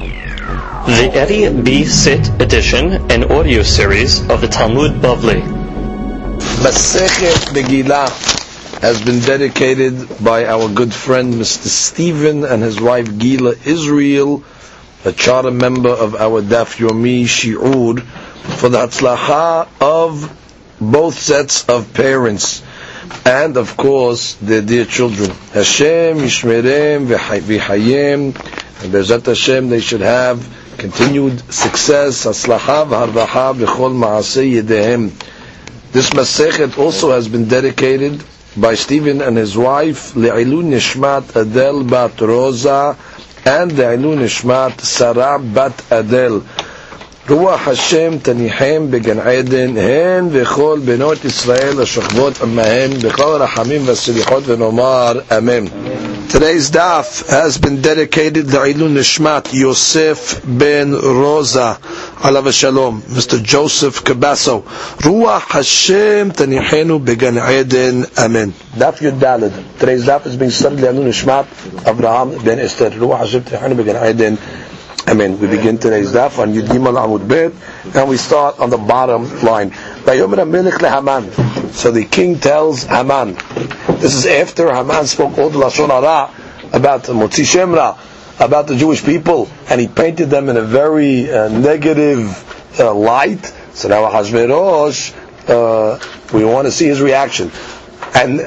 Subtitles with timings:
[0.00, 1.84] The Eddie B.
[1.84, 5.42] Sit edition and audio series of the Talmud Bavli.
[6.62, 11.66] Masechet Megillah has been dedicated by our good friend Mr.
[11.66, 14.42] Stephen and his wife Gila Israel,
[15.04, 20.34] a charter member of our Daf Yomi Shi'ur, for the Hatzlacha of
[20.80, 22.62] both sets of parents
[23.26, 25.28] and of course their dear children.
[25.52, 28.32] Hashem Yishmerem v'Hayem
[28.81, 30.47] and Bezat Hashem they should have
[30.77, 35.11] continued success, Hatzlacha v'Harvacha v'chol ma'aseh yedehem.
[35.91, 38.23] This Masechet also has been dedicated
[38.57, 42.97] by Stephen and his wife Le'ilun Nishmat Adel Bat Rosa
[43.45, 46.43] and Le'ilun Nishmat Sarah Bat Adel.
[47.29, 55.19] רוח השם תניחם בגן עדן, הן וכל בנות ישראל השוכבות עמהן, בכל הרחמים והסליחות ונאמר
[55.37, 55.65] אמן.
[56.28, 61.78] Today's daf has been dedicated to Ilun Nishmat Yosef ben Rosa,
[62.20, 63.42] alav shalom, Mr.
[63.42, 64.62] Joseph Cabasso.
[65.02, 68.52] Ruach Hashem tanichenu began Eden, Amen.
[68.74, 69.78] Daf Yud.
[69.78, 71.46] Today's daf is being studied Ilun Nishmat
[71.86, 72.90] Abraham ben Esther.
[72.90, 74.38] Ruach Hashem tanichenu began Eden,
[75.08, 75.40] Amen.
[75.40, 77.52] We begin today's daf on Yud Gimel Amud Bet,
[77.96, 79.70] and we start on the bottom line.
[81.72, 83.34] So the king tells Haman.
[84.00, 86.30] This is after Haman spoke all the lashon hara
[86.72, 87.96] about Motzi Shemra,
[88.44, 93.44] about the Jewish people, and he painted them in a very uh, negative uh, light.
[93.72, 95.14] So now Hashverosh,
[95.48, 95.98] uh,
[96.36, 97.50] we want to see his reaction.
[98.14, 98.40] And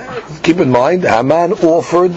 [0.43, 2.13] keep in mind, Haman offered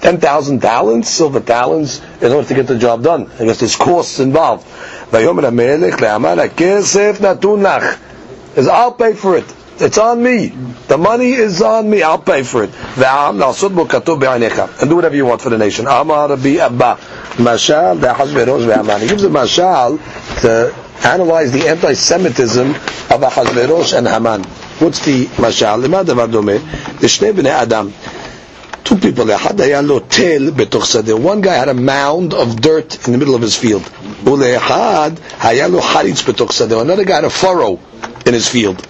[0.00, 3.30] 10,000 talents, silver talents, in order to get the job done.
[3.40, 4.66] I guess there's costs involved.
[8.53, 9.45] Is I'll pay for it.
[9.79, 10.49] It's on me.
[10.87, 12.03] The money is on me.
[12.03, 12.69] I'll pay for it.
[12.75, 13.39] And
[14.89, 15.87] do whatever you want for the nation.
[15.87, 16.97] Amar Rabbi Abba.
[17.37, 19.99] Mashal He gives a mashal
[20.41, 20.75] to
[21.07, 24.43] analyze the anti-Semitism of Ahasverosh and Haman.
[24.79, 25.83] What's the mashal?
[25.83, 26.53] למה דבר דומה?
[27.01, 27.89] לשני בני אדם
[28.86, 29.26] two people.
[29.26, 33.90] One guy had a mound of dirt in the middle of his field.
[34.24, 34.58] Another
[37.04, 37.80] guy had a furrow
[38.24, 38.86] in his field.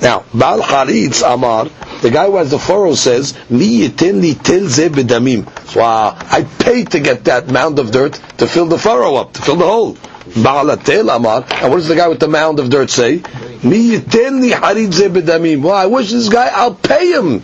[0.00, 1.66] Now, Baal Haritz Amar,
[2.00, 5.46] the guy who has the furrow says, Mi yitin ze bedamim.
[5.76, 9.42] Uh, I paid to get that mound of dirt to fill the furrow up, to
[9.42, 9.98] fill the hole.
[10.42, 13.16] Baal Amar, and what does the guy with the mound of dirt say?
[13.62, 15.60] Mi yitin li haritz ze bedamim.
[15.62, 17.42] Well, I wish this guy, I'll pay him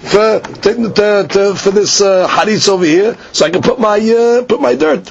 [0.00, 4.44] for to, to, for this uh, haritz over here, so I can put my uh,
[4.44, 5.04] put my dirt.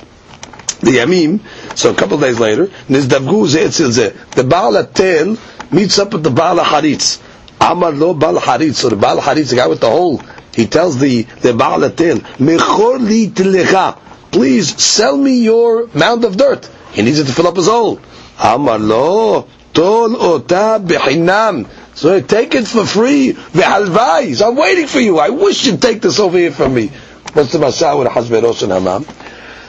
[0.80, 1.40] The yamim.
[1.78, 7.20] So a couple days later, the Baal Atel meets up with the Baal Haritz.
[7.60, 8.76] Amar lo Baal Haritz.
[8.76, 10.22] So the Baal Haritz, the guy with the hole,
[10.54, 13.98] he tells the the Baal Atel, Mechor li.
[14.32, 16.70] Please sell me your mound of dirt.
[16.92, 18.00] He needs it to fill up his hole.
[18.40, 21.68] Amar lo tol ota bechinam.
[21.98, 23.34] So take it for free.
[23.34, 24.36] Ve'alvai.
[24.36, 25.18] So I'm waiting for you.
[25.18, 26.90] I wish you'd take this over here from me.
[27.34, 29.04] What's the masah with Hashverosh and Haman?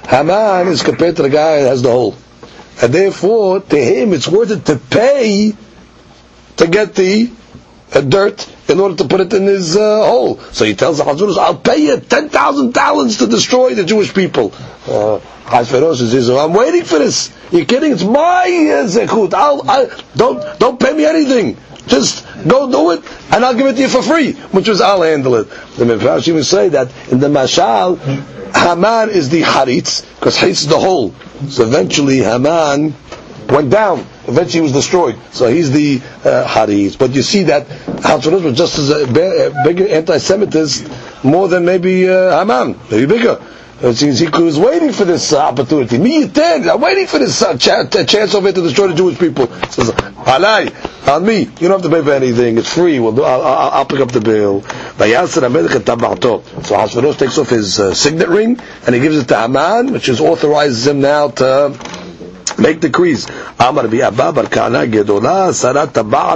[0.06, 2.15] Haman is compared to the guy that has the hole.
[2.83, 5.55] And therefore, to him, it's worth it to pay
[6.59, 7.31] to get the
[7.94, 10.39] uh, dirt in order to put it in his uh, hole.
[10.53, 14.53] So he tells the Hazurus, I'll pay you 10,000 talents to destroy the Jewish people.
[14.87, 15.21] Uh,
[15.65, 17.33] says, I'm waiting for this.
[17.50, 17.93] You're kidding?
[17.93, 19.28] It's my uh.
[19.34, 21.56] I'll, I, don't, don't pay me anything.
[21.88, 25.03] Just go do it, and I'll give it to you for free, which was I'll
[25.03, 25.49] handle it.
[25.76, 27.99] The Mephash even say that in the Mashal,
[28.54, 31.15] Haman is the Haritz, because Haritz is the hole.
[31.48, 32.94] So eventually Haman
[33.48, 34.00] went down.
[34.27, 35.19] Eventually he was destroyed.
[35.32, 36.98] So he's the uh, Haritz.
[36.98, 39.06] But you see that Hatzaros was just as a
[39.65, 43.41] bigger anti-Semitist, more than maybe uh, Haman, maybe bigger.
[43.81, 45.99] It he was waiting for this uh, opportunity.
[45.99, 46.25] Me.
[46.34, 49.47] I'm waiting for this uh, ch- chance over here to destroy the Jewish people.
[49.47, 51.43] He says, Alay, on me.
[51.43, 52.59] You don't have to pay for anything.
[52.59, 52.99] It's free.
[52.99, 54.62] We'll do, I'll, I'll, pick up the bill.
[54.62, 54.69] So
[56.77, 60.21] Hashverosh takes off his uh, signet ring and he gives it to Haman, which is
[60.21, 61.71] authorizes him now to
[62.59, 63.27] make decrees.
[63.60, 65.92] Amar gedola sarat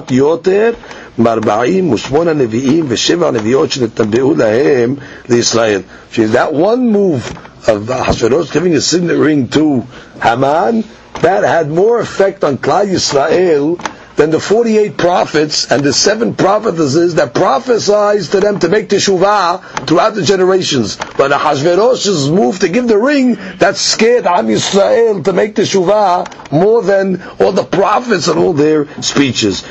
[0.07, 0.77] yoter
[1.18, 4.96] מארבעים ושמונה נביאים ושבע נביאות שנתנבאו להם
[5.30, 5.82] לישראל.
[6.16, 7.34] That one move
[7.68, 9.84] of Hashverosh giving a signet ring to
[10.22, 10.84] Haman,
[11.22, 13.78] that had more effect on Klal Yisrael
[14.17, 19.87] than the 48 prophets and the seven prophetesses that prophesied to them to make teshuvah
[19.87, 20.97] throughout the generations.
[20.97, 26.53] But the Ahasuerus' move to give the ring, that scared Am Yisrael to make teshuvah
[26.53, 29.63] more than all the prophets and all their speeches.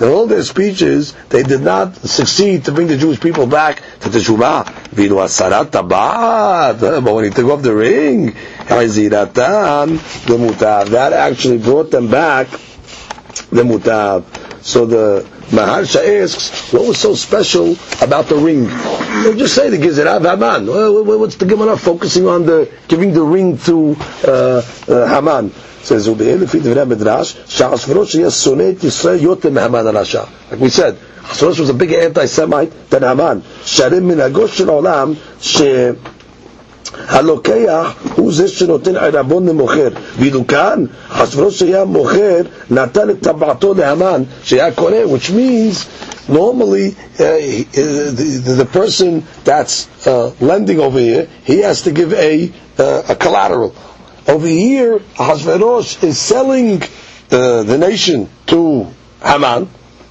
[0.00, 4.08] In all their speeches, they did not succeed to bring the Jewish people back to
[4.08, 4.64] the Teshuvah.
[6.80, 8.34] But when he took off the ring.
[10.89, 12.47] That actually brought them back
[13.51, 14.23] the mutav.
[14.63, 18.65] So the Maharsha asks, what was so special about the ring?
[19.23, 20.65] They just say the Gezerah Haman.
[21.19, 23.95] What's the Gemara focusing on the giving the ring to
[24.27, 25.51] uh, uh, Haman?
[25.83, 30.23] says לפי דברי המדרש, שאחשוורוש היה שונא את ישראל יותר מהמן הרשע.
[30.51, 30.95] Like we said,
[31.25, 33.41] אחשוורוש was a bigger anti-Semite than Haman.
[33.65, 35.13] שהרי מנהגו של העולם,
[37.07, 39.89] הלוקח הוא זה שנותן ערבון למוכר.
[40.19, 45.85] ואילו כאן, אחשוורוש היה מוכר, נתן את טבעתו להמן, שהיה קונה, which means
[46.29, 47.19] normally uh,
[47.73, 53.15] the, the, person that's uh, lending over here, he has to give a, uh, a
[53.15, 53.75] collateral.
[54.27, 56.81] Over here, Ahasuerus is selling
[57.31, 58.87] uh, the nation to
[59.23, 59.69] Haman.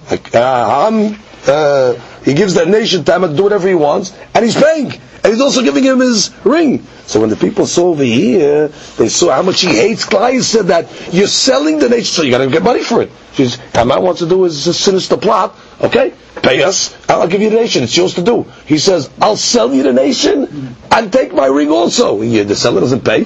[0.08, 1.18] Uh, Haman,
[1.48, 4.92] uh, he gives that nation to Haman to do whatever he wants, and he's paying.
[5.23, 6.85] And he's also giving him his ring.
[7.05, 8.67] So when the people saw over here,
[8.97, 10.41] they saw how much he hates Klai.
[10.41, 13.11] said that you're selling the nation, so you got to get money for it.
[13.33, 15.55] She's, Haman wants to do his, sinister plot.
[15.81, 17.83] Okay, pay us, I'll give you the nation.
[17.83, 18.43] It's yours to do.
[18.65, 22.19] He says, I'll sell you the nation and take my ring also.
[22.19, 23.25] The seller doesn't pay.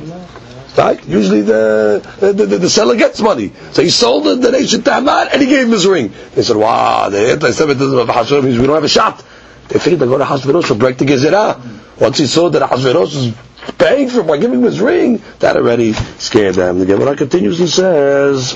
[0.78, 1.06] Right?
[1.08, 3.52] Usually the, the, the, the, seller gets money.
[3.74, 6.12] So he sold the, the nation to Haman and he gave him his ring.
[6.34, 9.24] They said, wow, the anti-Semitism of Hashverosh means we don't have a shot.
[9.70, 11.62] They figured they go to Hashverosh to break the Gezerah.
[12.00, 13.36] Once he saw that Hashverosh is
[13.78, 16.80] paying for by giving him his ring, that already scared them.
[16.80, 18.54] The Gemara continues and says,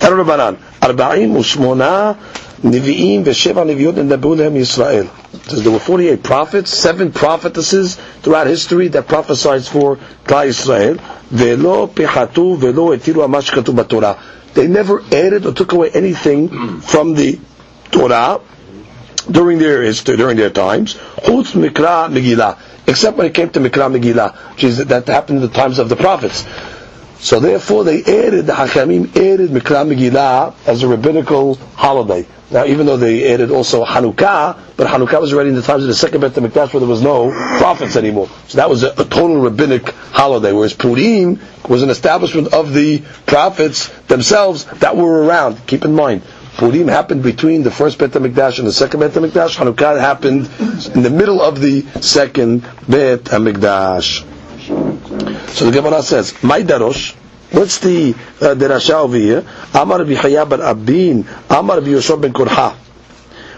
[0.00, 2.16] Rabbanan, Arba'im Ushmona
[2.62, 5.10] Nivi'im Vesheva Neviot and Nebulim Yisrael
[5.48, 10.96] says there were 48 prophets, seven prophetesses throughout history that prophesied for Klal Israel.
[11.30, 14.18] Velo pehatu velo etiru amash katu
[14.54, 17.38] They never added or took away anything from the
[17.90, 18.40] Torah
[19.30, 20.94] during their during their times.
[20.94, 25.48] Chutz mikra megillah, except when it came to mikra megillah, which is that happened in
[25.48, 26.46] the times of the prophets.
[27.18, 32.26] So therefore, they added the Hakamim added mikra megillah as a rabbinical holiday.
[32.50, 35.88] Now, even though they added also Hanukkah, but Hanukkah was already in the times of
[35.88, 38.28] the second Beit HaMikdash where there was no prophets anymore.
[38.46, 43.02] So that was a, a, total rabbinic holiday, whereas Purim was an establishment of the
[43.26, 45.66] prophets themselves that were around.
[45.66, 46.22] Keep in mind,
[46.56, 49.56] Purim happened between the first Beit HaMikdash and the second Beit HaMikdash.
[49.56, 50.48] Hanukkah happened
[50.96, 54.24] in the middle of the second Beit HaMikdash.
[55.50, 57.14] So the Gemara says, My Darosh,
[57.52, 58.10] What's the
[58.40, 59.46] uh, derasha over here?
[59.72, 62.74] Amar b'Chaya bar Abin, Amar b'Yoshua ben Korha.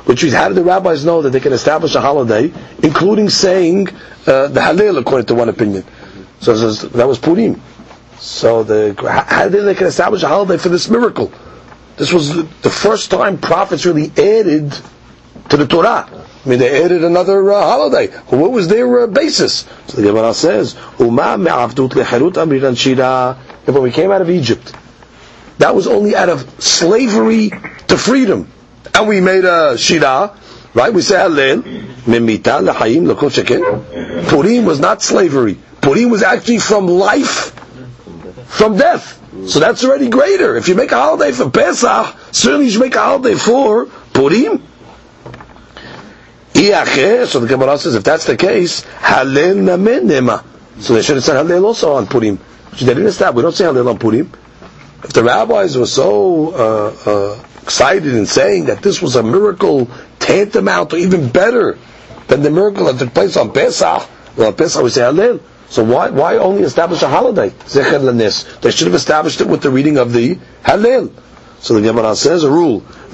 [0.05, 2.53] Which means, how do the rabbis know that they can establish a holiday,
[2.83, 3.89] including saying
[4.27, 5.85] uh, the Halil, according to one opinion?
[6.41, 7.61] So that was Purim.
[8.19, 8.95] So the
[9.29, 11.33] how did they can establish a holiday for this miracle?
[11.99, 14.73] This was the first time prophets really added
[15.49, 16.09] to the Torah.
[16.45, 18.07] I mean, they added another uh, holiday.
[18.29, 19.67] What was their uh, basis?
[19.89, 20.77] So the Gemara says.
[20.99, 21.17] And
[23.75, 24.73] when we came out of Egypt,
[25.59, 27.51] that was only out of slavery
[27.89, 28.49] to freedom.
[28.95, 30.39] And we made a shira,
[30.75, 30.95] right?
[30.95, 31.63] We say Hallel,
[32.05, 34.29] Mimita l'chayim l'kol.
[34.29, 35.59] Purim was not slavery.
[35.81, 37.53] Purim was actually from life,
[38.47, 39.18] from death.
[39.47, 40.57] So that's already greater.
[40.57, 44.63] If you make a holiday for Pesach, certainly you should make a holiday for Purim.
[46.55, 48.85] So the Gemara says, if that's the case,
[50.81, 52.39] So they should have said Hallel also on Purim.
[52.81, 53.35] They didn't stop.
[53.35, 54.31] We don't say Hallel on Purim.
[55.05, 59.89] If the rabbis were so uh, uh, excited in saying that this was a miracle
[60.19, 61.79] tantamount or even better
[62.27, 65.41] than the miracle that took place on Pesach, well, on Pesach we say Hallel.
[65.71, 67.51] So why why only establish a holiday?
[67.51, 68.45] Zecher lenes.
[68.61, 71.13] They should have established it with the reading of the Hallel.
[71.61, 72.85] So the Gemara says a rule: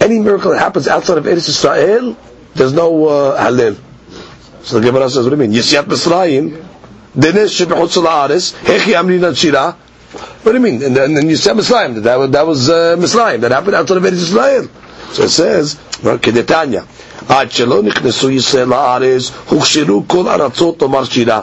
[0.00, 2.16] Any miracle that happens outside of Eretz Israel,
[2.54, 3.78] there's no uh, Hallel.
[4.64, 5.58] So the Gemara says, what do you mean?
[5.58, 6.64] Yisiat Mitzrayim,
[7.14, 9.72] Dinesh Shebechutz La'aris, Hechi Amrinan Shira.
[10.42, 10.82] What do you mean?
[10.82, 12.02] And then you said Mitzrayim.
[12.02, 13.40] That, that was uh, Mitzrayim.
[13.40, 14.68] That happened outside of Eretz Israel.
[15.12, 16.86] So it says, Kedetanya.
[17.28, 21.40] עד שלא נכנסו ישראל לארץ, הוכשרו כל ארצות לומר שירה.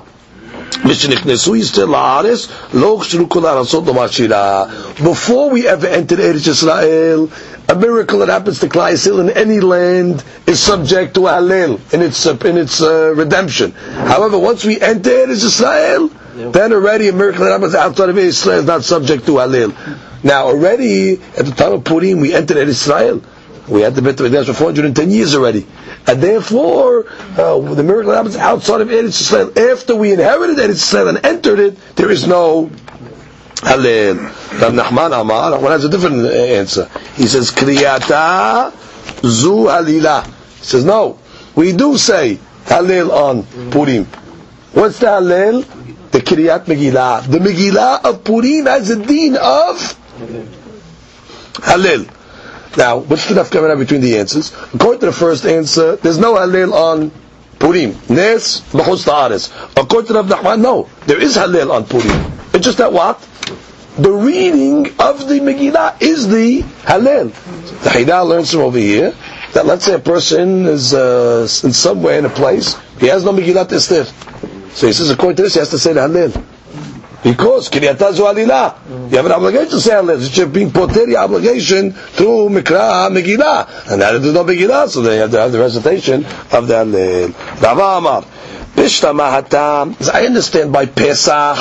[1.55, 3.39] ישראל לארץ, לא הוכשרו כל
[3.87, 4.65] לומר שירה.
[4.99, 7.27] Before we ever entered Eretz Israel,
[7.69, 12.01] a miracle that happens to Klal Yisrael in any land is subject to Halil in
[12.01, 13.71] its, in its uh, redemption.
[14.13, 18.59] However, once we enter Eretz Israel, then already a miracle that happens outside of Israel
[18.59, 19.73] is not subject to Halil.
[20.23, 23.21] Now already, at the time of Purim, we entered Eretz Israel.
[23.71, 25.65] We had the Beit HaMikdash for 410 years already.
[26.05, 29.57] And therefore, uh, the miracle happens outside of Eretz Yisrael.
[29.71, 32.69] After we inherited Eretz Yisrael and entered it, there is no
[33.55, 34.17] Hallel.
[34.61, 36.89] Rav Nachman Amar, has a different answer.
[37.15, 38.73] He says, Kriyata
[39.23, 40.25] Zu Halila.
[40.25, 41.17] He says, no,
[41.55, 44.03] we do say Hallel on Purim.
[44.73, 46.11] What's the Hallel?
[46.11, 47.25] The Kriyat Megillah.
[47.25, 49.77] The Megillah of Purim has a deen of
[51.53, 52.17] Hallel.
[52.77, 54.53] Now, what's the nafkamina between the answers?
[54.73, 57.11] According to the first answer, there's no Hallel on
[57.59, 57.91] Purim.
[58.09, 59.51] Nes, b'chutz ta'aretz.
[59.77, 60.89] According to Rav Nachman, no.
[61.05, 62.31] There is Hallel on Purim.
[62.53, 63.19] It's just that what?
[63.97, 67.31] The reading of the Megillah is the Hallel.
[67.83, 69.13] The Haidah learns from over here
[69.53, 73.33] that let's say a person is uh, in somewhere in a place, he has no
[73.33, 74.05] Megillah Esther.
[74.73, 76.41] So he says, according to this, he has to say the Hallel.
[77.23, 78.75] Because Kiryata Zu Alila.
[79.11, 79.99] You have an obligation to say.
[80.15, 83.91] It's just being poter your obligation through Mikra Megillah.
[83.91, 87.29] And now there's no Megillah, so they have to have the recitation of the Hallel.
[87.29, 88.21] Uh, Rava Amar.
[88.75, 90.09] Bishtama Hatam.
[90.11, 91.57] I understand by Pesach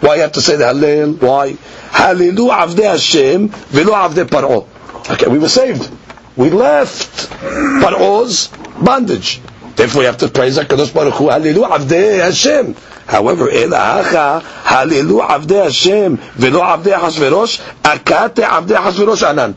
[0.00, 1.20] why you have to say the Hallel.
[1.20, 1.52] Why?
[1.52, 4.66] Halilu Avdei Hashem Velo Avdei Paro.
[5.12, 5.88] Okay, we were saved.
[6.36, 8.48] We left Paro's
[8.82, 9.40] bondage.
[9.76, 12.74] Therefore, you have to praise HaKadosh Baruch Hu, Halilu Avdei Hashem.
[13.06, 19.56] However, Elacha, Halilu Avdei Hashem, Velo Avdei Hashverosh, Akate Avdei Hashverosh Anan.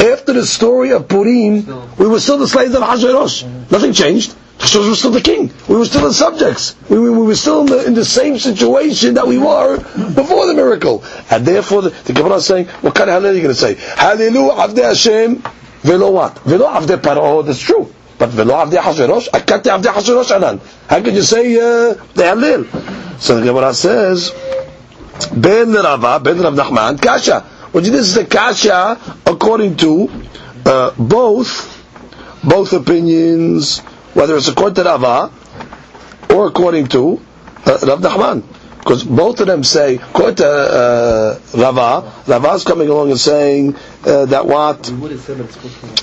[0.00, 3.70] After the story of Purim, we were still the slaves of Hashverosh.
[3.70, 4.34] Nothing changed.
[4.58, 5.52] Hashverosh was still the king.
[5.68, 6.74] We were still the subjects.
[6.88, 10.46] We, we, we were still in the, in the same situation that we were before
[10.48, 11.04] the miracle.
[11.30, 13.60] And therefore, the, the Gemara is saying, what kind of Hallel are you going to
[13.60, 13.76] say?
[13.76, 15.42] Halilu Avdei Hashem,
[15.82, 16.38] Velo what?
[16.40, 17.92] Velo Avdei Paro, oh, that's true.
[18.22, 20.60] But velo avdei hashverosh, akati avdei hashverosh anan.
[20.88, 23.20] How can you say uh, the halil?
[23.20, 24.30] So the Gemara says,
[25.34, 27.40] ben Rava, ben Rav Nachman, kasha.
[27.72, 30.08] Which this is a kasha according to
[30.64, 31.50] uh, both
[32.44, 33.80] both opinions,
[34.14, 35.32] whether it's according to Rava
[36.30, 37.20] or according to
[37.66, 38.44] uh, Rav Nachman.
[38.78, 44.25] Because both of them say, according to uh, Rava, Rava's coming along and saying uh,
[44.25, 44.89] that what?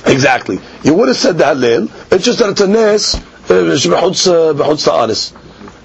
[0.06, 0.58] Exactly.
[0.82, 5.32] You would have said the Hallel, it's just that it's a Nes, B'chutz Ta'aris.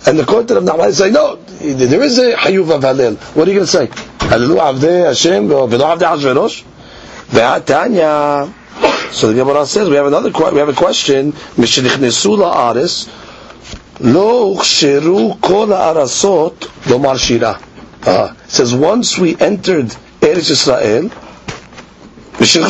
[0.08, 3.18] And the Kotel of Nahman say, no, there is a Hayuv of Hallel.
[3.36, 3.88] What are you going to say?
[3.88, 6.64] Hallelu Avdei Hashem, V'lo Avdei Hashverosh?
[7.30, 8.54] Ve'atanya.
[9.12, 13.10] So the Gemara says, we have another, we have a question, Mishnichnesu La'aris,
[14.00, 17.54] לא הוכשרו כל הארסות לומר שירה.
[18.02, 19.88] Uh, it says, once we entered
[20.22, 21.10] Eretz Israel,
[22.41, 22.61] so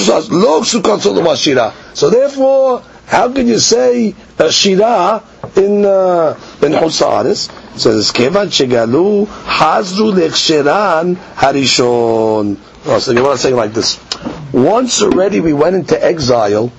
[2.11, 5.23] therefore, how can you say a shira
[5.56, 7.50] in uh, in Husaris?
[7.75, 12.56] It says kevan shegalu hazru lechsheran harishon.
[12.87, 13.99] Oh, so you're not saying like this.
[14.52, 16.73] Once already we went into exile.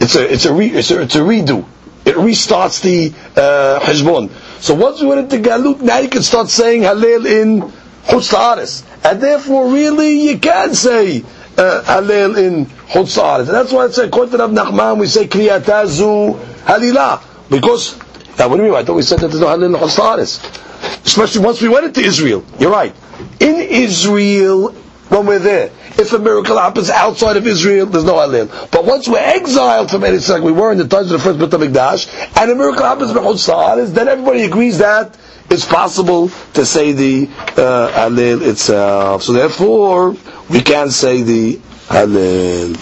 [0.00, 1.64] It's a it's a, re, it's, a it's a redo.
[2.04, 4.28] It restarts the uh.
[4.60, 7.72] So once we went into galut, now you can start saying halil in
[8.04, 11.24] Husaris, and therefore really you can say
[11.58, 16.38] uh, in Chutz And that's why I say, according to Rav Nachman, we say Kriyatazu
[16.64, 17.22] Halila.
[17.50, 17.98] Because,
[18.38, 18.78] now what do you mean?
[18.78, 22.00] I thought we said that there's no Hallel in Chutz Especially once we went into
[22.00, 22.44] Israel.
[22.58, 22.94] You're right.
[23.40, 24.72] In Israel,
[25.08, 25.70] when we're there.
[25.98, 28.48] If a miracle happens outside of Israel, there's no Halil.
[28.70, 31.38] But once we're exiled from Eretz like we were in the times of the first
[31.38, 35.16] Beit HaMikdash, and a miracle happens in Chutz then everybody agrees that
[35.50, 37.28] it's possible to say the
[37.58, 39.22] uh, Halil itself.
[39.22, 40.16] So therefore,
[40.52, 42.76] we can say the Halil.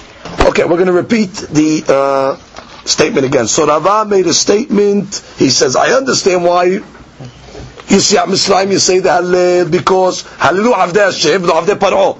[0.48, 2.36] Okay, we're going to repeat the uh,
[2.84, 3.46] statement again.
[3.46, 5.22] So Rava made a statement.
[5.38, 11.06] He says, I understand why you see Mitzrayim you say the Hallel because Hallelu Avdei
[11.06, 12.18] Hashem Avdei Paro.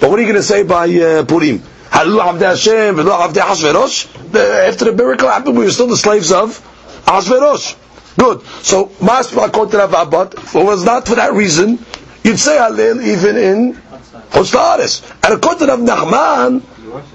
[0.00, 1.58] But what are you going to say by uh, Purim?
[1.58, 4.68] Hallelu Avdei Hashem v'lo Avdei Hashverosh?
[4.68, 6.58] After the miracle happened, we were still the slaves of
[7.04, 7.76] Hashverosh.
[8.16, 8.42] Good.
[8.64, 11.84] So, Masma Rav but if it was not for that reason,
[12.24, 13.82] you'd say Hallel even in
[14.30, 16.62] Chutz And according to Rav Nachman,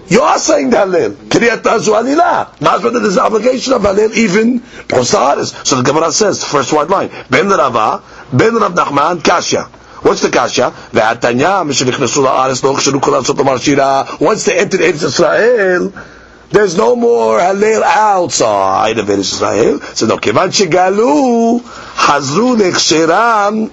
[0.09, 1.11] you are saying the Hallel.
[1.11, 2.55] Kriyat Tazu Alila.
[2.57, 6.73] Masma that there's an obligation of Hallel even Chutz So the Gemara says, the first
[6.73, 9.69] white line, Ben Rava, Ben Rav Nachman, Kasha.
[10.05, 10.71] What's the kasha?
[10.91, 14.05] Ve'atanya, mishenechnesu la'aretz lo chsheru kol artzot lomar shira.
[14.21, 15.91] Once they entered Eretz Israel,
[16.51, 19.79] there's no more Hallel outside of Eretz Israel.
[19.95, 23.71] So no, kivan shegalu, hazru nechsheram,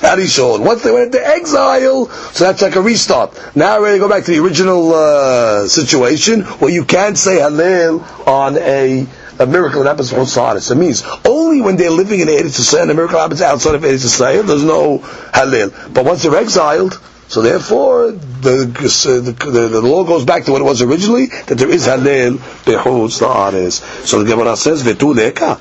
[0.00, 0.60] Arishon.
[0.64, 3.56] Once they went into exile, so that's like a restart.
[3.56, 7.38] Now we're going to go back to the original uh, situation where you can't say
[7.38, 9.06] Halil on a,
[9.38, 10.70] a miracle that happens from Saharis.
[10.70, 13.82] It means only when they're living in Eretz Yisrael and a miracle happens outside of
[13.82, 14.98] Eretz Yisrael, there's no
[15.34, 15.72] Halil.
[15.92, 20.60] But once they're exiled, So therefore, the, the, the, the law goes back to what
[20.60, 23.80] it was originally, that there is halal behutz la'ares.
[24.06, 25.58] So the Gemara says, vetu leka.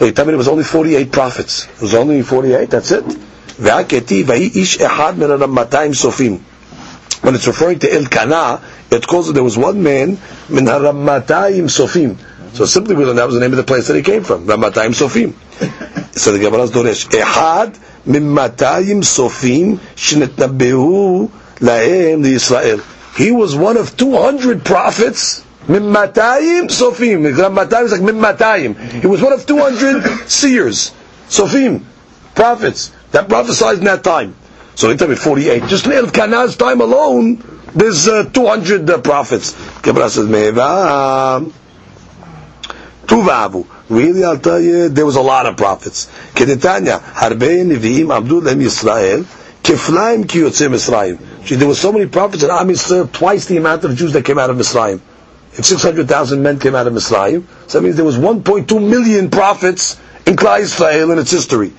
[0.00, 1.66] Wait, tell me it was only 48 prophets.
[1.66, 3.04] It was only 48, that's it.
[3.59, 5.29] Ve'aketi va'i ish ehad min
[5.93, 6.39] sofim.
[7.21, 10.17] When it's referring to Elkanah, it calls it, there was one man,
[10.49, 12.17] min haramatayim sofim.
[12.53, 14.45] So simply we learn that was the name of the place that he came from,
[14.45, 15.33] Ramatayim Sofim.
[16.17, 21.27] so the Gemara doresh, ehad ממאתיים סופים שנתנבאו
[21.61, 22.79] להם לישראל.
[23.15, 27.23] He was one of 200 prophets ממאתיים סופים.
[27.51, 28.75] מאתיים is like ממאתיים.
[29.01, 30.91] He was one of 200 seers,
[31.29, 31.79] סופים,
[32.35, 34.34] prophets, that prophesied in that time.
[34.74, 35.64] So in time 48.
[35.66, 37.42] Just in Elkanah's time alone,
[37.74, 39.54] there's uh, 200 uh, prophets.
[39.80, 40.26] Gemara says,
[43.06, 43.66] Tuvavu.
[43.88, 46.06] Really, I'll tell you, there was a lot of prophets.
[46.34, 49.24] Kedetanya, Harbe Nevi'im Abdul Lem Yisrael,
[49.62, 51.18] Kiflaim Ki Yisrael.
[51.48, 54.38] There were so many prophets in Am Yisrael, twice the amount of Jews that came
[54.38, 55.00] out of Mitzrayim.
[55.52, 59.98] If 600,000 men came out of Mitzrayim, so that means there was 1.2 million prophets
[60.26, 61.72] in Klal Yisrael in its history.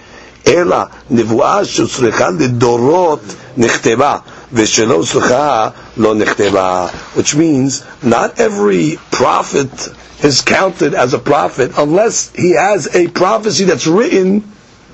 [0.46, 0.76] אלא
[1.10, 3.20] נבואה שצריכה לדורות
[3.56, 4.16] נכתבה,
[4.52, 6.86] ושלא צריכה לא נכתבה.
[7.16, 9.88] Which means, not every prophet
[10.22, 14.40] is counted as a prophet unless he has a prophecy that's written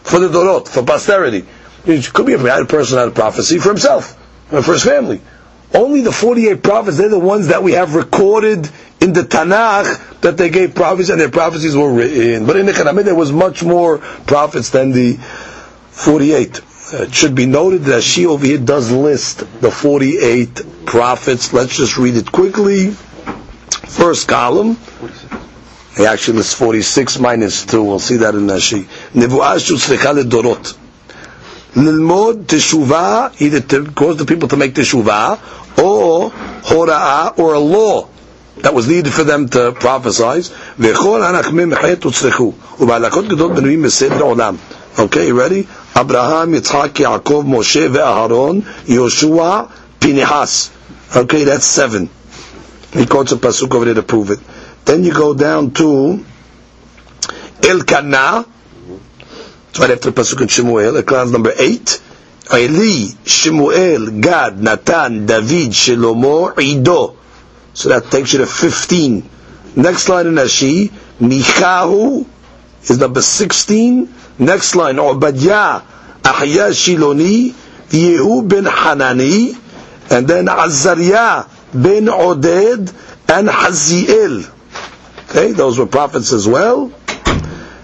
[0.03, 1.45] for the Dorot, for posterity.
[1.87, 4.17] It could be a person had a prophecy for himself,
[4.49, 5.21] for his family.
[5.75, 10.37] Only the 48 prophets, they're the ones that we have recorded in the Tanakh that
[10.37, 12.47] they gave prophecies and their prophecies were written.
[12.47, 15.19] But in the Chanamid there was much more prophets than the
[15.94, 16.60] 48.
[16.94, 21.54] Uh, it should be noted Rashi over here does list the 48 prophets.
[21.54, 22.92] Let's just read it quickly.
[22.92, 24.78] First column.
[25.96, 27.84] He actually lists 46 minus 2.
[27.84, 28.86] We'll see that in Rashi.
[29.16, 30.74] נבואה שהוצלחה dorot
[31.76, 35.36] ללמוד תשובה, either to cause the people to make תשובה,
[35.78, 36.32] or
[36.70, 38.08] הוראה, or a law
[38.62, 40.52] that was needed for them to prophesize.
[40.80, 41.74] וכל הנחמים
[44.96, 45.68] Okay, ready?
[45.96, 49.70] Abraham, Yitzhak, Yaakov, Moshe, Ve'aharon, Yoshua,
[50.00, 50.72] Pinehas.
[51.16, 52.10] Okay, that's seven.
[52.94, 54.40] He quotes a pasuk over there to prove it.
[54.86, 56.24] Then you go down to
[57.64, 58.46] Elkanah.
[59.70, 60.98] It's right after the pasuk in Shemuel.
[60.98, 62.02] Elkanah number eight.
[62.54, 67.16] Eli, Shemuel, Gad, Natan, David, Shlomo, Ido.
[67.74, 69.30] So that takes you to 15.
[69.76, 72.26] Next line in Rashi, Michahu
[72.84, 74.08] is number 16,
[74.40, 75.82] Next line, Obadiah,
[76.24, 77.52] Ahya Shiloni,
[77.90, 79.54] Yehu ben Hanani,
[80.10, 82.94] and then Azariah ben Oded,
[83.30, 84.50] and Haziel.
[85.30, 86.92] Okay, those were prophets as well.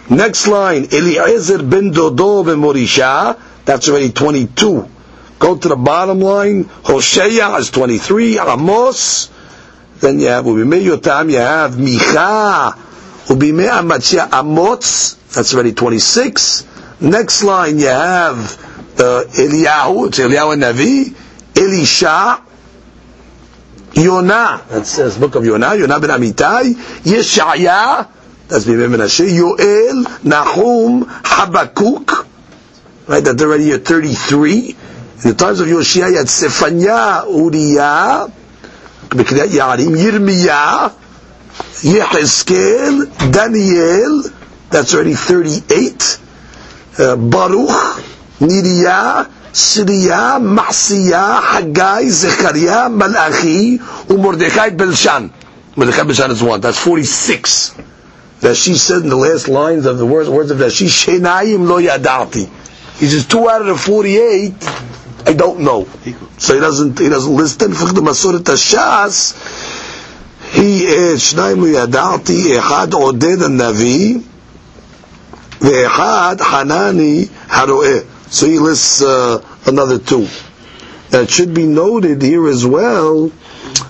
[0.09, 4.89] Next line, Eliezer ben Dodo ben Morisha, that's already 22.
[5.37, 9.29] Go to the bottom line, Hosea is 23, Amos,
[9.99, 12.73] then you have Ubime Yotam, you have Micha,
[13.27, 16.65] Ubime Amatzia Amos, that's already 26.
[17.01, 18.37] Next line you have
[18.99, 21.15] uh, Eliyahu, it's Eliyahu and Navi,
[21.57, 22.43] Elisha,
[23.93, 28.07] Yonah, that says book of Yonah, Yonah ben Amitai, Yeshaya,
[28.47, 32.27] that's Bimei Menashe, Yoel, Nahum, Habakkuk,
[33.07, 34.69] right, that's already at 33.
[34.69, 34.75] In
[35.21, 38.31] the times of Yoshia, you had Sefanya, Uriah,
[39.09, 40.93] Yarim, Yirmiyah,
[41.81, 44.38] Yehezkel, Daniel,
[44.69, 46.19] that's already 38,
[46.99, 48.03] uh, Baruch,
[48.39, 53.77] Niriah, Siriya, Masiya, Haggai, Zechariah, Malachi,
[54.09, 55.31] Umordechai, Belshan.
[55.79, 56.59] Mordechai Belshan is one.
[56.61, 57.75] That's 46.
[58.41, 62.49] Rashi said in the last lines of the words, words of Rashi Shenayim lo yadati.
[62.99, 64.53] He says two out of the 48,
[65.27, 65.87] I don't know.
[66.37, 67.71] So he doesn't, he doesn't list them.
[67.71, 69.33] The Masoret Hashas,
[70.53, 74.21] he is Shnayim lo yadati, Echad Oded al-Navi,
[75.59, 78.05] Ve'echad Hanani Haroeh.
[78.31, 80.27] So he lists uh, another two.
[81.11, 83.31] Now it should be noted here as well,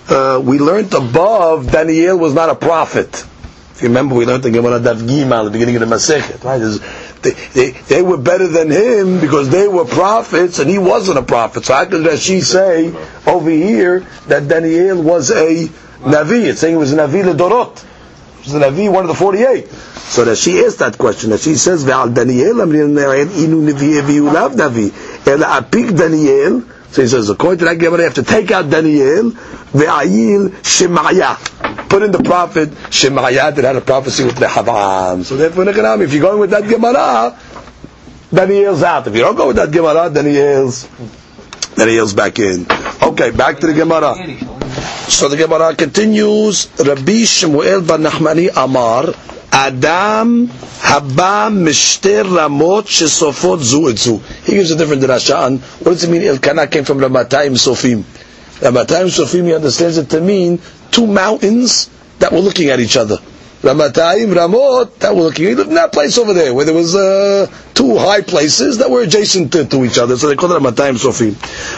[0.10, 3.26] uh, we learned above Daniel was not a prophet.
[3.76, 6.44] If you remember, we learned the Gemara Dav Gimel at the beginning of the Masechet,
[6.44, 6.60] right?
[7.22, 11.24] They, they, they, were better than him because they were prophets and he wasn't a
[11.24, 11.66] prophet.
[11.66, 12.94] So how could she say
[13.28, 15.68] over here that Daniel was a
[16.02, 16.46] Navi?
[16.46, 17.86] It's saying he was a Navi Ledorot.
[18.50, 19.68] He was a Navi, one of the 48.
[19.70, 24.92] So Rashi asked that question, Rashi says, "Ve'al Daniel inu lav navi
[25.28, 28.70] ela apik Daniel." So he says, according to that Gemara, you have to take out
[28.70, 31.38] Daniel, ve'ayil Shemaya.
[31.90, 35.24] Put in the prophet Shemaya that had a prophecy with Rehavam.
[35.24, 37.38] So therefore, if you're going with that Gemara,
[38.34, 39.08] Daniel's out.
[39.08, 40.88] If you don't go with that Gemara, Daniel's
[41.78, 42.66] yells back in.
[43.02, 44.14] Okay, back to the Gemara.
[45.10, 46.68] So the Gemara continues.
[46.80, 49.14] Rabbi Shmuel ben Nachmani Amar,
[49.52, 54.18] Adam haba mishter ramot shesofot zu et zu.
[54.44, 58.04] He gives a different drasha on what does it mean Elkanah came from Ramatayim Sofim.
[58.60, 60.60] Ramatayim Sofim, he understands it to mean
[60.92, 63.18] two mountains that were looking at each other.
[63.62, 65.36] Ramatayim, Ramot, that was.
[65.36, 68.90] He lived in that place over there where there was uh, two high places that
[68.90, 70.18] were adjacent to, to each other.
[70.18, 71.36] So they called it Ramatayim Sofim.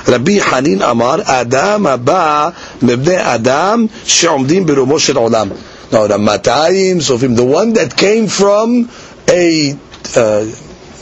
[0.07, 5.49] Rabbi Hanin Amar, Adam Abba, mebne Adam she'omdim berumo olam.
[5.91, 8.87] No, Ramatayim Sofim, the one that came from
[9.27, 9.75] a
[10.15, 10.45] uh,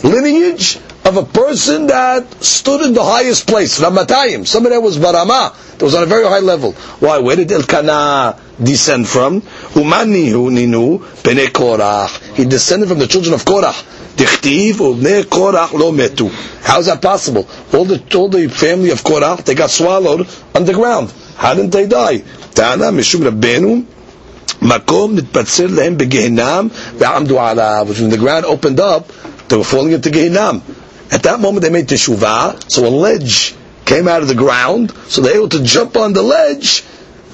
[0.04, 5.78] lineage of a person that stood in the highest place, Ramatayim, somebody that was Barama,
[5.78, 6.74] that was on a very high level.
[7.00, 7.20] Why?
[7.20, 9.42] Where did Elkanah descend from?
[9.42, 12.36] Umani ninu bene Korach.
[12.36, 13.84] He descended from the children of Korach.
[14.16, 16.30] Dichtiv ubne Korach lo metu.
[16.62, 17.48] How is that possible?
[17.74, 21.14] All the all the family of Korach they got swallowed underground.
[21.38, 22.18] How didn't they die?
[22.54, 23.86] Tana mishum Rabbeinu
[24.60, 27.88] makom nitpatzer lehem begehinam ve'amdu alav.
[28.00, 29.08] When the ground opened up,
[29.48, 30.62] they were falling into Gehinam.
[31.12, 35.22] At that moment they made teshuvah, so a ledge came out of the ground, so
[35.22, 36.84] they were able to jump on the ledge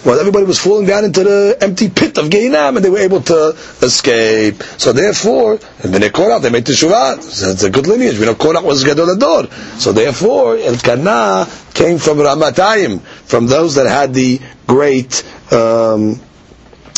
[0.05, 3.21] while everybody was falling down into the empty pit of Gehinam, and they were able
[3.21, 4.61] to escape.
[4.77, 7.21] So therefore, when they Korach, they made teshuvah.
[7.23, 8.19] So it's a good lineage.
[8.19, 9.47] We know Korach was Gadol Ador.
[9.79, 16.19] So therefore, Elkanah came from Ramatayim, from those that had the great um,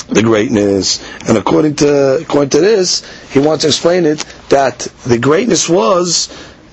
[0.09, 1.01] the greatness.
[1.29, 6.27] And according to according to this, he wants to explain it that the greatness was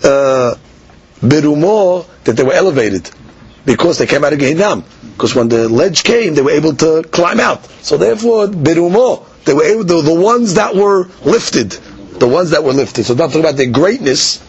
[0.05, 0.55] uh,
[1.21, 3.11] birumo that they were elevated
[3.65, 4.85] because they came out of Gehinam.
[5.13, 7.65] Because when the ledge came, they were able to climb out.
[7.83, 12.65] So therefore, birumo they were able to, the ones that were lifted, the ones that
[12.65, 13.05] were lifted.
[13.05, 14.41] So not talking about their greatness.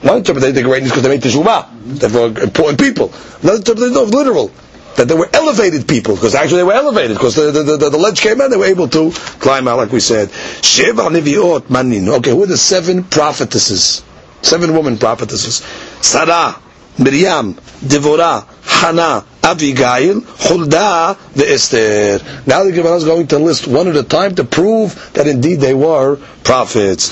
[0.00, 1.98] One interpretation their greatness because they made teshuvah.
[1.98, 3.12] They were important people.
[3.42, 4.50] Another interpretation of literal
[4.96, 7.98] that they were elevated people, because actually they were elevated, because the, the, the, the,
[7.98, 10.28] ledge came out, they were able to climb out, like we said.
[10.28, 12.08] Sheva Neviot Manin.
[12.08, 14.02] Okay, who are the seven prophetesses?
[14.41, 15.57] Seven women prophetesses.
[16.01, 16.55] Sarah,
[16.99, 22.19] Miriam, Devorah, Hannah, Abigail, Huldah, the Esther.
[22.45, 25.55] Now the Gemara is going to list one at a time to prove that indeed
[25.59, 27.11] they were prophets.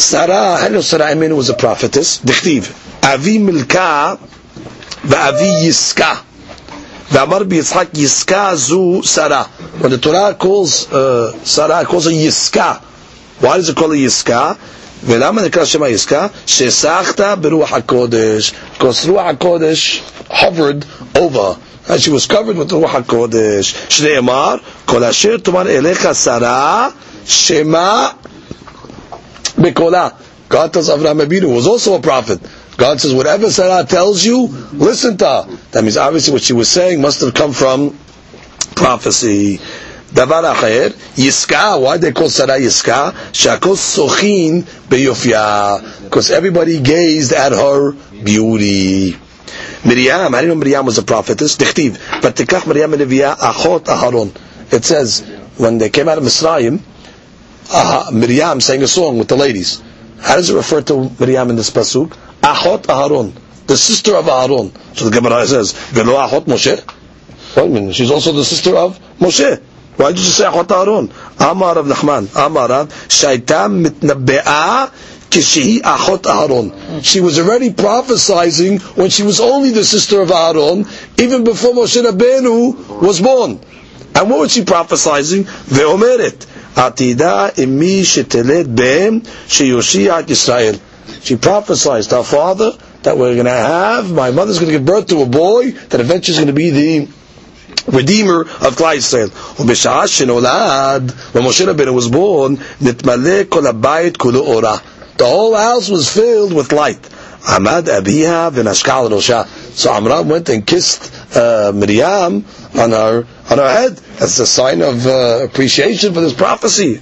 [0.00, 2.20] Sarah, I know Sarah, I mean it was a prophetess.
[2.20, 2.70] Dichtiv.
[3.04, 4.18] Avi Milka,
[5.04, 6.24] Avi Yiska.
[7.12, 9.44] ואמר ביצחק יסקה זו שרה.
[9.80, 12.74] When the Torah calls uh, Sarah, it calls her יסקה.
[13.40, 14.54] Why does it call her יסקה?
[15.06, 16.26] ולמה נקרא שמה יסקה?
[16.46, 18.52] שסחת ברוח הקודש.
[18.78, 20.84] Because רוח הקודש hovered
[21.16, 21.54] over.
[21.88, 23.74] And she was covered with רוח הקודש.
[23.88, 24.54] שנאמר,
[24.84, 26.88] כל אשר תאמר אליך שרה,
[27.26, 28.08] שמה
[29.58, 30.08] בקולה.
[30.50, 32.40] God tells Avraham Abinu, who was also a prophet,
[32.76, 35.58] God says, whatever Sarah tells you, listen to her.
[35.72, 37.96] That means obviously what she was saying must have come from
[38.74, 39.60] prophecy.
[40.15, 43.11] Davar acher, Yiska, why they call Sarah Yiska?
[43.33, 46.03] Shakos sochin beyofya.
[46.05, 47.91] Because everybody gazed at her
[48.23, 49.17] beauty.
[49.83, 51.57] Miriam, I didn't know Miriam was a prophetess.
[51.57, 52.21] Dichtiv.
[52.21, 54.33] But tikach Miriam Neviah achot Aharon.
[54.71, 55.19] It says,
[55.57, 56.79] when they came out of Mitzrayim,
[57.73, 59.83] uh, Miriam sang a song with the ladies.
[60.21, 62.15] How does it refer to Miriam in this pasuk?
[62.39, 63.33] Achot Aharon,
[63.67, 64.71] the sister of Aharon.
[64.97, 66.79] So the Gemara says, Velo Achot Moshe.
[67.55, 67.91] What I mean?
[67.91, 69.61] She's also the sister of Moshe.
[69.97, 71.11] Why did you say Achot Aharon?
[71.39, 72.27] Amar of Nachman.
[72.35, 74.89] Amar of Shaitam mitnabe'ah
[75.29, 77.03] kishihi Achot Aharon.
[77.03, 80.85] She was already prophesying when she was only the sister of Aharon,
[81.19, 83.59] even before Moshe Rabbeinu was born.
[84.15, 85.43] And what was she prophesying?
[85.45, 86.45] Ve'omeret.
[86.75, 90.79] Atida imi shetelet be'em sheyoshia Yisrael.
[91.23, 92.71] She prophesied to her father
[93.03, 95.99] that we're going to have, my mother's going to give birth to a boy that
[96.01, 97.07] eventually is going to be the
[97.87, 99.29] redeemer of Klal Yisrael.
[99.59, 104.77] ובשעה שנולד, when Moshe Rabbeinu was born, נתמלא כל הבית כולו אורה.
[105.17, 107.09] The whole house was filled with light.
[107.47, 109.47] Amad Abiha v'nashkal rosha.
[109.75, 112.43] So Amram went and kissed uh, Miriam
[112.77, 113.99] on her on her head.
[114.19, 117.01] as a sign of uh, appreciation for this prophecy.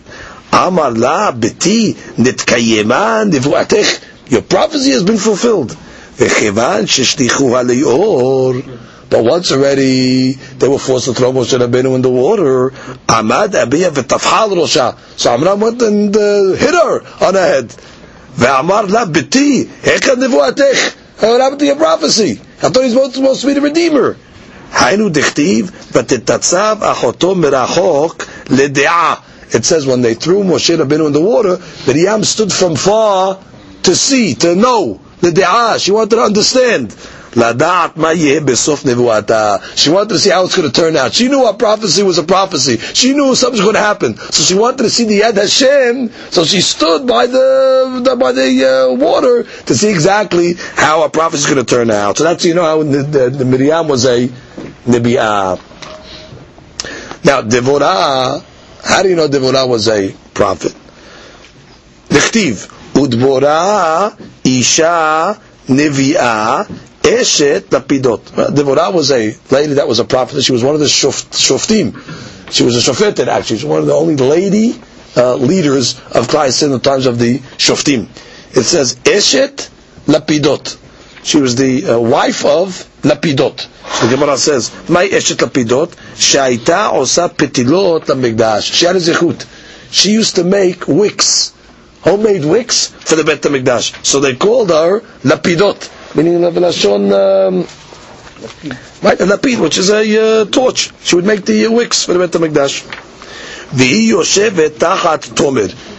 [0.51, 4.03] Amar la biti nitkayeman divuatech.
[4.31, 5.71] Your prophecy has been fulfilled.
[6.17, 8.92] V'chivan sheshlichuha le'or.
[9.12, 12.70] But once already they were forced to throw Moshe Rabbeinu in the water.
[13.08, 14.98] Amad Abiyah v'tafhal rosha.
[15.18, 17.68] So Amram went and uh, hit her on her head.
[18.36, 20.96] Ve'amar la beti hekad nivuatech.
[21.20, 22.40] What happened to your prophecy?
[22.62, 24.16] I thought he's supposed, supposed to be the Redeemer.
[24.72, 29.14] היינו דכתיב, ותתצב אחותו מרחוק לדעה.
[29.50, 33.38] It says when they threw Moshe Rabbeinu in the water, Miriam stood from far
[33.82, 35.82] to see, to know, the da'ah.
[35.82, 36.94] She wanted to understand.
[37.33, 37.39] She
[39.89, 41.13] wanted to see how it's going to turn out.
[41.13, 42.77] She knew a prophecy was a prophecy.
[42.77, 44.15] She knew something's going to happen.
[44.17, 46.11] So she wanted to see the Yad Hashem.
[46.31, 51.09] So she stood by the, the by the uh, water to see exactly how a
[51.09, 52.17] prophecy is going to turn out.
[52.17, 54.27] So that's you know how the, the, the Miriam was a
[54.85, 55.59] nebiah.
[57.25, 58.43] Now Devorah,
[58.83, 60.75] how do you know Devorah was a prophet?
[62.09, 66.67] Nechtiv udbora isha neviah
[67.03, 68.21] Eshet Lapidot.
[68.55, 70.41] Devorah was a lady that was a prophet.
[70.41, 71.93] She was one of the shoftim.
[72.51, 73.57] She was a shofetet actually.
[73.59, 74.81] She was one of the only lady
[75.17, 78.07] uh, leaders of Christ in the times of the shoftim.
[78.55, 79.69] It says Eshet
[80.07, 80.77] Lapidot.
[81.25, 82.69] She was the uh, wife of
[83.01, 83.59] Lapidot.
[83.99, 89.45] So the Gemara says, "My Eshet Lapidot, Shaita osa petilot lamigdash." She had a zechut.
[89.91, 91.53] She used to make wicks,
[92.01, 94.05] homemade wicks for the Bet Hamikdash.
[94.05, 97.57] So they called her Lapidot meaning Lashon, um,
[99.01, 100.91] right, a lapid, which is a uh, torch.
[101.03, 102.99] She would make the uh, wicks for the Bet HaMikdash.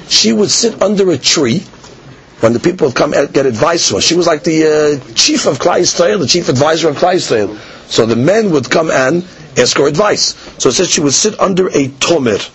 [0.08, 1.60] She would sit under a tree
[2.40, 4.00] when the people would come get advice from her.
[4.02, 5.80] She was like the uh, chief of Klai
[6.18, 7.18] the chief advisor of Klai.
[7.88, 9.24] So the men would come and
[9.56, 10.34] ask her advice.
[10.58, 12.50] So it says she would sit under a tomer,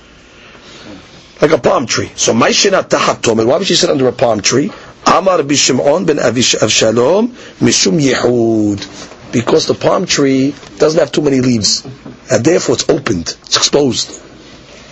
[1.42, 2.12] like a palm tree.
[2.16, 3.46] So Maishina Tahat Tomer.
[3.46, 4.72] Why would she sit under a palm tree?
[5.12, 9.32] Amar Bishimon ben Avish Avshalom Mishum Yehud.
[9.32, 11.84] Because the palm tree doesn't have too many leaves.
[12.32, 13.36] And therefore it's opened.
[13.44, 14.10] It's exposed.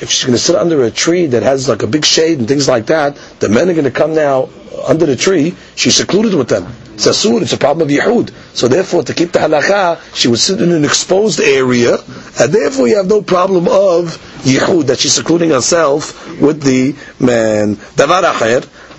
[0.01, 2.47] If she's going to sit under a tree that has like a big shade and
[2.47, 4.49] things like that, the men are going to come now
[4.88, 5.56] under the tree.
[5.75, 6.65] She's secluded with them.
[6.95, 8.32] It's a it's a problem of Yehud.
[8.56, 11.97] So therefore, to keep the halakha, she would sit in an exposed area,
[12.39, 17.75] and therefore you have no problem of Yehud, that she's secluding herself with the man.
[17.75, 18.23] Davar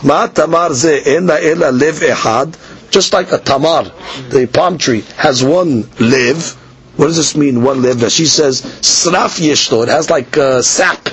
[0.03, 2.55] Ma tamar ze ena ela lev ehad.
[2.91, 3.85] Just like a tamar,
[4.31, 6.53] the palm tree has one lev.
[6.97, 8.11] What does this mean, one lev?
[8.11, 9.83] She says, sraf yeshto.
[9.83, 11.05] It has like a sap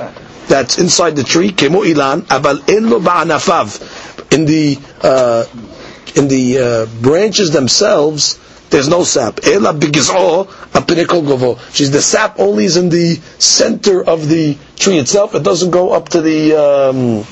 [0.47, 1.49] that's inside the tree.
[1.49, 4.31] Kemo ilan, aval en lo ba'anafav.
[4.31, 5.45] In the, uh,
[6.15, 9.41] in the uh, branches themselves, there's no sap.
[9.45, 11.59] Ela bigiz'o apinikol govo.
[11.73, 15.35] She's the sap only is in the center of the tree itself.
[15.35, 17.25] It doesn't go up to the, um,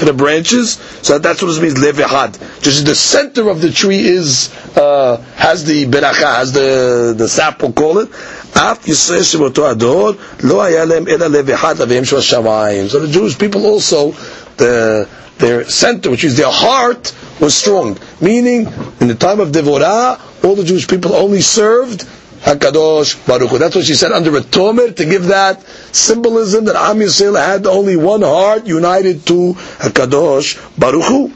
[0.00, 0.72] to the branches.
[1.02, 2.60] So that's what it means levehad.
[2.62, 7.62] Just the center of the tree is uh, has the beracha, has the the sap,
[7.62, 8.08] we'll call it.
[8.56, 10.10] אף ישראל שבאותו הדור
[10.42, 12.86] לא היה להם אלא לב אחד אביהם של השמיים.
[12.88, 14.12] So the Jewish people also,
[14.56, 15.06] the,
[15.38, 17.98] their center, which is their heart, was strong.
[18.20, 18.66] Meaning,
[19.00, 22.06] in the time of Devorah, all the Jewish people only served
[22.40, 23.58] Hakadosh Baruch Hu.
[23.58, 25.62] That's what she said under a tomer to give that
[25.94, 31.32] symbolism that Am Yisrael had only one heart united to Hakadosh Baruch Hu.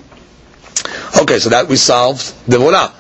[1.23, 2.93] Okay, so that we solved the Devorah.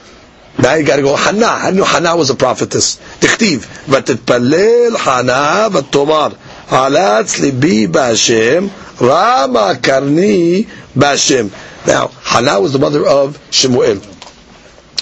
[0.58, 1.46] Now you got to go Hannah.
[1.46, 2.98] How do you know Hannah was a prophetess?
[3.20, 6.28] תכתיב, ותתפלל חנה ותאמר,
[6.68, 8.66] עלץ ליבי בהשם,
[9.00, 10.64] רמה קרני
[10.96, 11.46] בהשם.
[11.86, 14.00] Now, Hannah was the mother of Shemuel.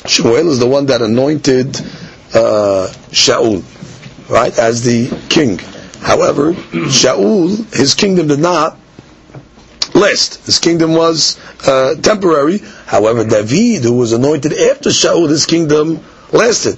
[0.07, 1.77] Shemuel is the one that anointed
[2.34, 3.64] uh, Shaul,
[4.30, 5.60] right, as the king.
[6.02, 8.78] However, Shaul, his kingdom did not
[9.94, 10.46] last.
[10.46, 12.60] His kingdom was uh, temporary.
[12.86, 16.00] However, David, who was anointed after Shaul, his kingdom
[16.32, 16.78] lasted.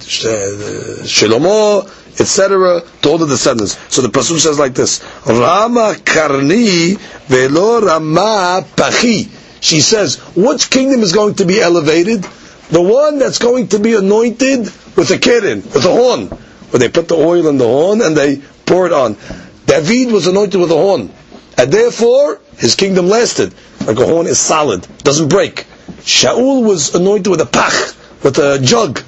[1.06, 1.86] Shlomo,
[2.20, 3.78] etc., to all the descendants.
[3.94, 9.30] So the pasuk says like this: Rama karni velo Rama pachi.
[9.60, 12.22] She says, which kingdom is going to be elevated?
[12.70, 16.26] The one that's going to be anointed with a keren, with a horn,
[16.70, 19.16] where they put the oil in the horn and they pour it on.
[19.66, 21.12] David was anointed with a horn,
[21.58, 23.54] and therefore his kingdom lasted.
[23.86, 25.66] Like a horn is solid, doesn't break.
[26.00, 29.00] Shaul was anointed with a pach, with a jug.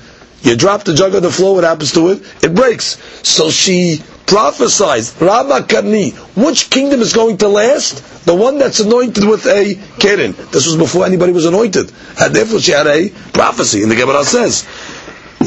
[0.42, 2.22] You drop the jug on the floor, what happens to it?
[2.44, 2.98] It breaks.
[3.28, 8.24] So she prophesied, Rama Karni, which kingdom is going to last?
[8.24, 10.32] The one that's anointed with a keren.
[10.52, 11.90] This was before anybody was anointed.
[12.20, 13.82] And therefore she had a prophecy.
[13.82, 14.68] And the Gemara says,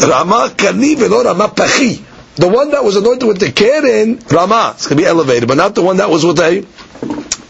[0.08, 2.04] Rama Karni velo Rama Pachi.
[2.36, 5.58] The one that was anointed with the keren, Rama, it's going to be elevated, but
[5.58, 6.66] not the one that was with a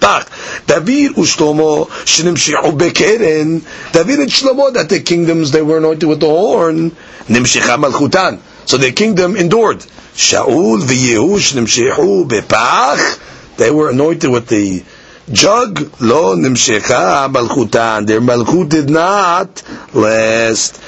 [0.02, 0.28] Pach.
[0.66, 3.62] David ushlomo shenimshichu bekeren.
[3.94, 6.92] David and Shlomo, that the kingdoms they were anointed with the horn,
[7.28, 8.40] nimshicha malchutan.
[8.68, 9.78] So their kingdom endured.
[10.16, 13.58] Shaul v'Yehu shenimshichu bepach.
[13.58, 14.84] They were anointed with the
[15.32, 15.80] jug.
[16.02, 18.08] Lo nimshicha malchutan.
[18.08, 19.62] Their malchut did not
[19.94, 20.82] last.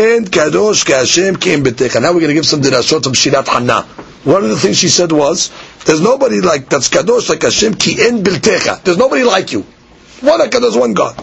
[0.00, 2.00] And kadosh kashem came betecha.
[2.00, 3.82] Now we're going to give some dirashot of Shirat Hannah.
[4.24, 5.50] One of the things she said was,
[5.84, 8.82] there's nobody like, that's kadosh like Hashem, ki en biltecha.
[8.82, 9.60] There's nobody like you.
[10.22, 11.18] One HaKadosh, one God.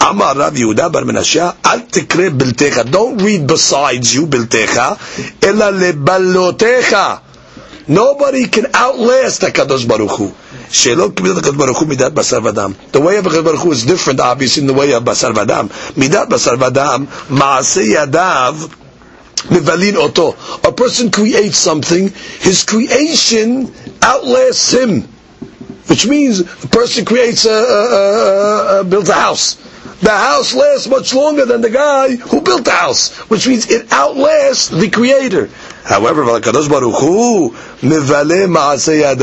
[0.00, 2.90] Amar Rav Yehuda bar Menashe, al tikre biltecha.
[2.90, 4.96] Don't read besides you biltecha,
[5.42, 7.20] ela lebalotecha.
[7.86, 10.28] Nobody can outlast HaKadosh Baruch Hu.
[12.92, 15.68] The way of HaKadosh Baruch Hu is different, obviously, in the way of basar vadam.
[15.94, 18.80] Midat basar vadam, maaseh yadav,
[19.48, 20.34] Mivalin oto.
[20.66, 22.08] A person creates something,
[22.40, 23.70] his creation
[24.00, 25.02] outlasts him.
[25.86, 29.56] Which means a person creates a, a, a, a builds a house.
[30.00, 33.92] The house lasts much longer than the guy who built the house, which means it
[33.92, 35.48] outlasts the creator.
[35.84, 37.50] However, Vakadosh Baruch Hu,
[37.82, 39.14] Mivale Ma'aseh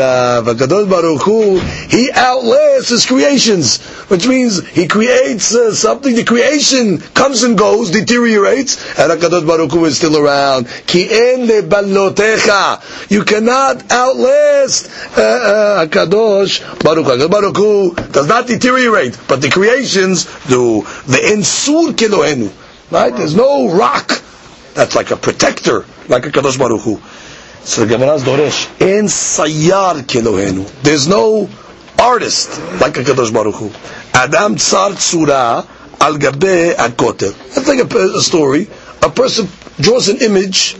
[0.44, 7.00] Vakadosh Baruch Hu, he outlasts his creations, which means he creates uh, something, the creation
[7.00, 10.68] comes and goes, deteriorates, and Hakadosh Baruch Hu is still around.
[10.86, 13.10] Ki en lebalotecha.
[13.10, 17.12] You cannot outlast uh, uh, Hakadosh Baruch Hu.
[17.12, 20.82] Hakadosh Baruch Hu does not deteriorate, but the creations do.
[21.08, 22.52] The ensur kelohenu.
[22.92, 23.16] Right?
[23.16, 24.22] There's no rock
[24.74, 27.00] that's like a protector like a Kadosh Baruch Hu.
[27.64, 30.66] So the Gemara's Doresh, En Sayar Kelohenu.
[30.82, 31.48] There's no
[32.00, 33.72] artist like a Kadosh Baruch Hu.
[34.14, 35.66] Adam Tsar Tsura
[36.00, 37.34] Al Gabe Akotel.
[37.54, 38.68] That's like a, a story.
[39.04, 39.48] A person
[39.80, 40.76] draws an image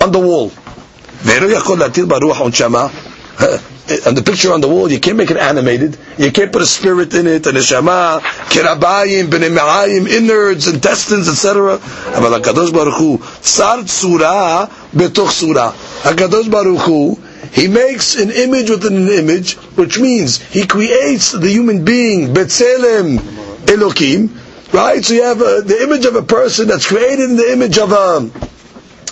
[0.00, 0.52] on the wall.
[4.06, 5.98] on the picture on the wall, you can't make it animated.
[6.16, 11.78] You can't put a spirit in it, and a neshama, kirabayim, benimayim, innards, intestines, etc.
[11.78, 15.72] But Hakadosh Baruch Hu, sar tzura Betoch surah.
[16.02, 17.14] Hakadosh Baruch Hu,
[17.52, 23.18] he makes an image within an image, which means he creates the human being Betzelim,
[23.66, 24.38] elokim.
[24.72, 27.76] Right, so you have a, the image of a person that's created in the image
[27.78, 28.30] of a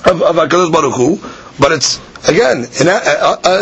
[0.09, 2.67] of, of Hakadosh Baruch Hu but it's Again,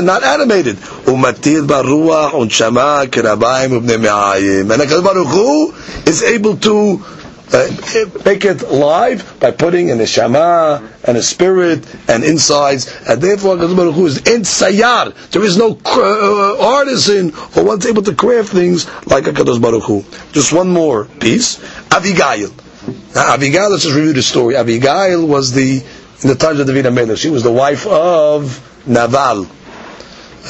[0.04, 0.76] not animated.
[1.06, 4.72] Umatil baruach unshama kirabayim ubnei me'ayim.
[4.72, 5.72] And HaKadosh Baruch Hu
[6.11, 7.04] is able to
[7.52, 13.56] uh, make it live by putting an shama and a spirit and insides, and therefore
[13.56, 15.14] HaKadosh Baruch Hu is in sayar.
[15.30, 20.04] There is no uh, artisan or one's able to craft things like HaKadosh Baruch Hu.
[20.32, 21.62] Just one more piece.
[21.92, 22.50] Abigail.
[23.14, 24.56] Now, Abigail, let's just review the story.
[24.56, 25.82] Abigail was the
[26.22, 27.16] in the times of David HaMelech.
[27.16, 29.46] She was the wife of Naval.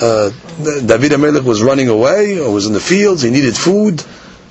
[0.01, 0.31] Uh,
[0.63, 3.23] David HaMelech was running away or was in the fields.
[3.23, 4.03] He needed food.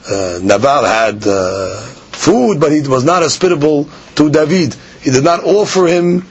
[0.10, 1.75] Uh, Naval had uh,
[2.12, 4.75] food, but he was not hospitable to David.
[5.01, 6.25] He did not offer him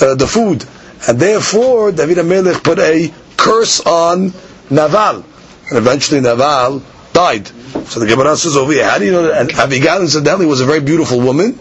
[0.00, 0.64] uh, the food.
[1.08, 4.32] And therefore, David HaMelech put a curse on
[4.70, 5.24] Naval.
[5.68, 7.46] And eventually Naval died.
[7.86, 9.40] So the Gemara says over here, how do you know that?
[9.40, 11.58] And Abigail incidentally was a very beautiful woman.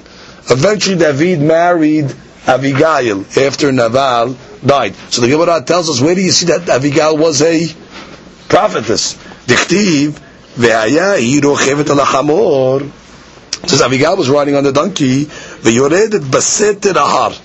[0.49, 2.13] Eventually David married
[2.47, 4.95] Abigail after Naval died.
[5.09, 7.67] So the Gemara tells us, where do you see that Abigail was a
[8.49, 9.13] prophetess?
[9.45, 10.19] Dichtiv,
[10.55, 12.91] ve'aya rochevet al hamor.
[13.67, 17.39] Says Abigail was riding on the donkey, ve'yoredet baset ahar.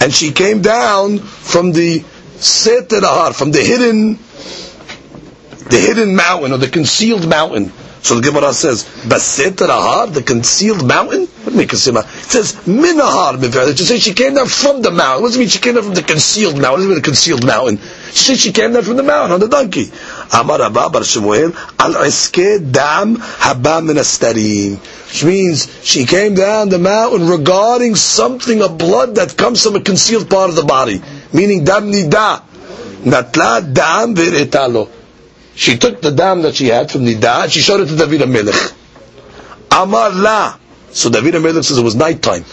[0.00, 2.04] And she came down from the
[2.36, 4.18] set ahar, from the hidden,
[5.68, 7.72] the hidden mountain, or the concealed mountain.
[8.02, 11.26] So the Gemara says, Baset Rahar, the concealed mountain?
[11.26, 11.68] What do you mean?
[11.68, 13.68] It says, Minahar Miver.
[13.68, 15.22] It say she came down from the mountain.
[15.22, 16.70] What does it mean she came down from the concealed mountain?
[16.70, 17.78] What does it mean the concealed mountain?
[18.12, 19.90] She said she came down from the mountain on the donkey.
[20.32, 24.78] Amar Abba Bar Shemuel, Al Iske Dam Haba Minastarim.
[25.08, 29.80] Which means she came down the mountain regarding something of blood that comes from a
[29.80, 31.02] concealed part of the body.
[31.32, 32.42] Meaning Dam Nida.
[33.04, 34.97] Natla Dam Viretalo
[35.58, 38.20] she took the dam that she had from Nida and she showed it to David
[38.20, 38.74] HaMelech.
[39.72, 40.56] Amar la.
[40.92, 42.44] So David HaMelech says it was night time.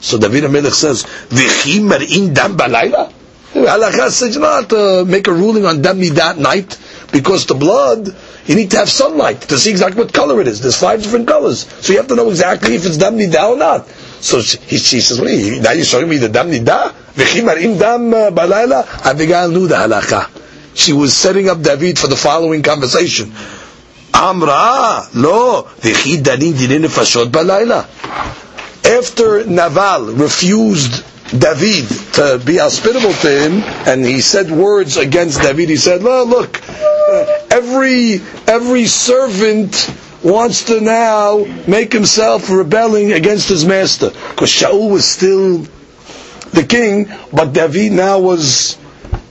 [0.00, 3.12] So David HaMelech says, V'chi mar'in dam balayla?
[3.52, 6.78] Halakha says not to make a ruling on dam Nida at night
[7.12, 8.08] because the blood,
[8.46, 10.62] you need to have sunlight to see exactly what color it is.
[10.62, 11.66] There's five different colors.
[11.84, 13.86] So you have to know exactly if it's dam Nida or not.
[14.24, 16.90] So she, she says, are now you're showing me the dam Nida?
[17.12, 19.04] V'chi mar'in dam uh, balayla?
[19.04, 20.44] Abigail knew the halakha
[20.76, 23.32] she was setting up David for the following conversation.
[24.14, 25.08] Amra,
[27.30, 27.86] balayla.
[28.84, 31.04] After Naval refused
[31.38, 36.24] David to be hospitable to him, and he said words against David, he said, well,
[36.26, 36.60] look,
[37.50, 39.90] every, every servant
[40.22, 44.10] wants to now make himself rebelling against his master.
[44.10, 45.66] Because Shaul was still
[46.52, 48.78] the king, but David now was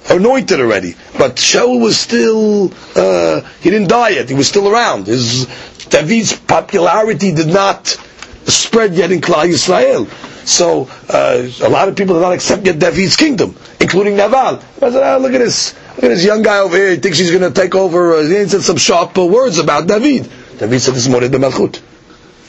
[0.09, 0.95] anointed already.
[1.17, 5.07] But Shaul was still, uh, he didn't die yet, he was still around.
[5.07, 5.45] His,
[5.89, 10.07] David's popularity did not spread yet in Klal Yisrael.
[10.45, 14.59] So, uh, a lot of people did not accept yet David's kingdom, including Naval.
[14.81, 17.17] I said, oh, look at this, look at this young guy over here, he thinks
[17.17, 20.29] he's going to take over, uh, he said some sharp uh, words about David.
[20.59, 21.81] David said, this is Mored Malchut.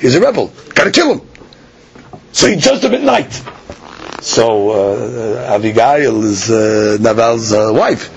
[0.00, 0.52] He's a rebel.
[0.74, 1.28] Gotta kill him.
[2.32, 3.32] So he judged him at night.
[4.20, 8.10] So uh, Abigail is uh, Naval's uh, wife.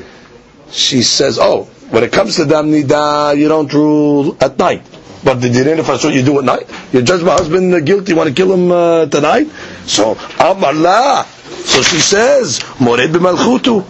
[0.72, 4.84] She says, "Oh, when it comes to dam you don't rule at night.
[5.24, 8.30] But the din if you do at night, you judge my husband guilty, you want
[8.30, 9.50] to kill him uh, tonight.
[9.86, 13.84] So Amar So she says, Mored b'malchutu.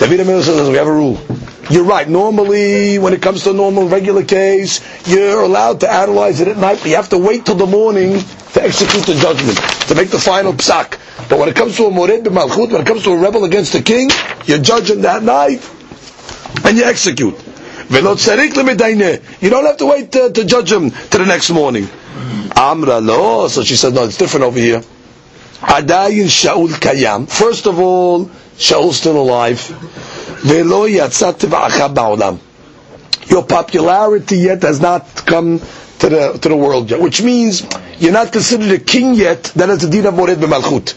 [0.00, 1.20] David Amir says, we have a rule.
[1.70, 2.08] You're right.
[2.08, 6.56] Normally, when it comes to a normal, regular case, you're allowed to analyze it at
[6.56, 8.18] night, but you have to wait till the morning
[8.54, 9.56] to execute the judgment,
[9.88, 10.98] to make the final psak.
[11.28, 13.72] But when it comes to a mored b'malchut, when it comes to a rebel against
[13.74, 14.10] the king,
[14.44, 15.60] you judge him that night,
[16.64, 17.34] and you execute.
[17.90, 21.88] You don't have to wait to, to judge him to the next morning.
[22.56, 23.48] Amra lo.
[23.48, 24.80] So she said, no, it's different over here.
[25.60, 27.28] Adayin Shaul Kayam.
[27.28, 28.26] First of all,
[28.56, 29.60] Shaul's still alive.
[30.42, 32.40] Velo yatzat.
[33.30, 35.60] Your popularity yet has not come
[36.00, 37.62] to the to the world yet, which means
[38.00, 39.44] you're not considered a king yet.
[39.54, 40.94] That is the din of mored b'malchut.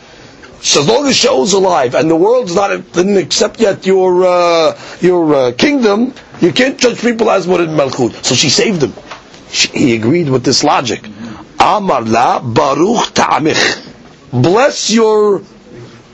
[0.66, 4.76] So as long as Shaul's alive and the world's not didn't accept yet your uh,
[5.00, 6.12] your uh, kingdom,
[6.42, 8.26] you can't judge people as mored b'malchut.
[8.26, 8.94] So she saved him.
[9.52, 11.08] She, he agreed with this logic.
[11.60, 13.62] Amar la baruch ta'amich.
[14.34, 15.44] Bless your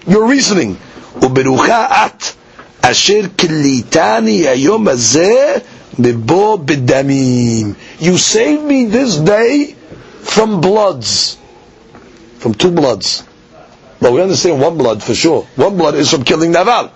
[0.06, 0.76] your reasoning.
[1.24, 2.36] Uberucha at
[2.84, 5.64] asher kilitani ayom hazeh
[5.96, 7.78] mebo bedamim.
[8.02, 9.78] You saved me this day
[10.20, 11.38] from bloods,
[12.40, 13.24] from two bloods.
[14.02, 15.44] But we understand one blood for sure.
[15.56, 16.92] One blood is from killing Naval.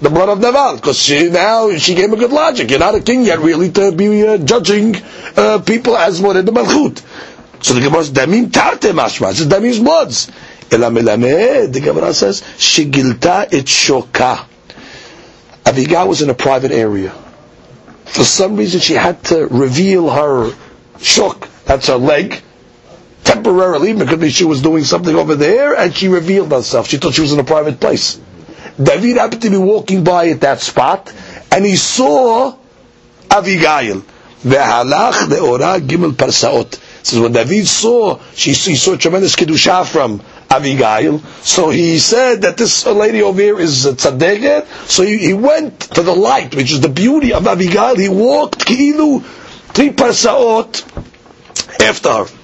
[0.00, 2.70] The blood of Naval, because she now she gave a good logic.
[2.70, 4.96] You're not a king yet, really, to be uh, judging
[5.36, 7.02] uh, people as more in the malchut.
[7.64, 10.30] So the Gemara says, "Damim tarte mashma." It "Damim's bloods."
[10.70, 11.72] Ela melamed.
[11.72, 14.46] The Gemara says, "Shigilta et shoka."
[15.64, 17.10] Abigail was in a private area.
[18.04, 20.52] For some reason, she had to reveal her
[20.98, 21.48] shok.
[21.64, 22.42] That's her leg
[23.30, 26.88] temporarily because she was doing something over there and she revealed herself.
[26.88, 28.20] She thought she was in a private place.
[28.82, 31.12] David happened to be walking by at that spot
[31.52, 32.56] and he saw
[33.30, 34.02] Abigail.
[34.42, 36.80] Ve'halach le'ora gimel parsaot.
[37.04, 40.20] Says when David saw, she, he saw tremendous kedusha from
[40.50, 41.20] Abigail.
[41.42, 44.66] So he said that this lady over here is tzaddiket.
[44.88, 47.96] So he, he, went to the light, which is the beauty of Abigail.
[47.96, 50.82] He walked ki'ilu three parsaot
[51.80, 52.39] after her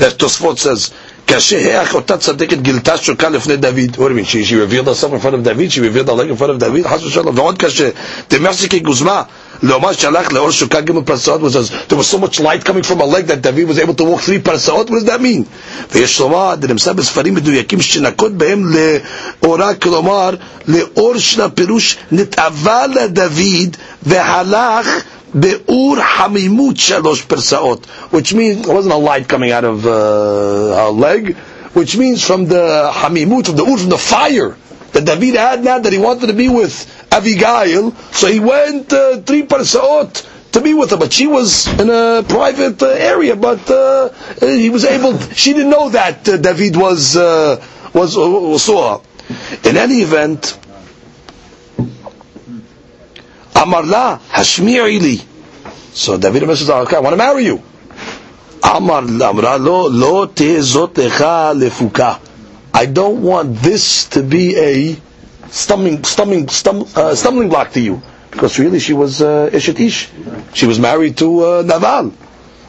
[0.00, 0.90] Tosfot says,
[1.28, 6.08] כאשר אותה צדקת גילתה שוקה לפני דוד, what do you mean, of David, she revealed
[6.08, 7.88] her leg in front of David, חס ושלום, ועוד קשה,
[8.30, 9.22] דמרסיקי גוזמה,
[9.62, 13.04] לאמר שהלך לאור שוקה ג' פרסאות, was there was so much light coming from a
[13.04, 15.44] leg that David was able to walk three פרסאות, what does that mean?
[15.92, 18.72] ויש לומר, דנמסה בספרים מדויקים שנקות בהם
[19.42, 20.30] לאורה, כלומר,
[20.68, 24.86] לאור של הפירוש נתאווה לדוד והלך
[25.32, 30.90] Be'ur hamimut shalosh persaot, which means it wasn't a light coming out of uh, a
[30.90, 31.36] leg,
[31.74, 34.56] which means from the hamimut, from the ur, from the fire
[34.92, 39.20] that David had now that he wanted to be with Abigail, so he went uh,
[39.20, 43.70] three persaot to be with her, but she was in a private uh, area, but
[43.70, 44.08] uh,
[44.40, 47.62] he was able, she didn't know that uh, David was, uh,
[47.92, 49.00] was, uh, saw.
[49.64, 50.58] In any event,
[53.58, 55.24] Amarla Hashmi'ili.
[55.92, 57.62] So David says, okay, I want to marry you.
[58.62, 62.20] Amar Amra lo lo tezot lefuka.
[62.72, 64.96] I don't want this to be a
[65.48, 68.00] stumbling, stumbling, stum, uh, stumbling block to you.
[68.30, 70.10] Because really she was uh, Eshet Ish.
[70.54, 72.12] She was married to uh, Naval.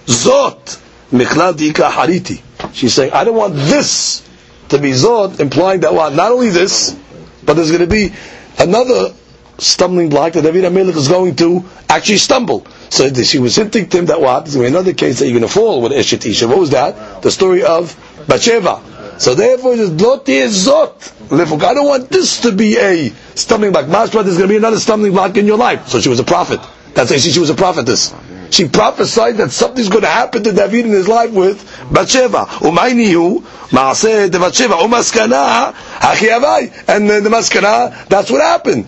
[0.05, 0.79] Zot
[1.11, 2.41] Michlal Dika Hariti.
[2.73, 4.27] She's saying, I don't want this
[4.69, 6.13] to be Zot, implying that what?
[6.13, 6.97] Not only this,
[7.43, 8.11] but there's going to be
[8.57, 9.13] another
[9.59, 12.65] stumbling block that David Amelech is going to actually stumble.
[12.89, 14.41] So she was hinting to him that what?
[14.45, 16.47] There's going to be another case that you're going to fall with Eshet Isha.
[16.47, 17.21] What was that?
[17.21, 17.95] The story of
[18.27, 18.81] Bathsheba.
[19.19, 21.13] So therefore, Loti Zot.
[21.31, 23.85] I don't want this to be a stumbling block.
[23.85, 25.89] Mashma, there's going to be another stumbling block in your life.
[25.89, 26.59] So she was a prophet.
[26.93, 28.13] That's why she was a prophetess.
[28.51, 32.45] She prophesied that something's going to happen to David in his life with Bathsheba.
[32.61, 38.87] Umaynihu, Maaseh de Bathsheba, Umaskana, Hachi And the Maskana, that's what happened.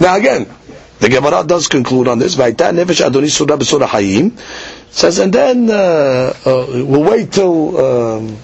[0.00, 0.46] Now again,
[1.00, 2.36] the Gemara does conclude on this.
[2.36, 4.38] nefesh adoni surah b'surah hayim.
[4.90, 8.36] Says, and then uh, uh, we'll wait till um,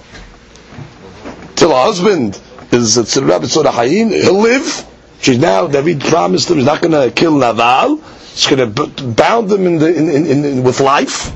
[1.55, 2.39] till her husband
[2.71, 4.11] is b'surah hayim.
[4.11, 4.85] He'll live.
[5.21, 7.97] She's now David promised him he's not going to kill Naval.
[7.97, 11.31] He's going to bound him in the, in, in, in, with life.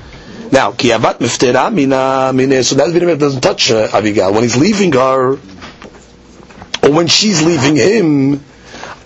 [0.51, 2.63] Now, kiyavat miftera mina mina.
[2.63, 7.75] So that video doesn't touch uh, Abigail when he's leaving her, or when she's leaving
[7.75, 8.43] him.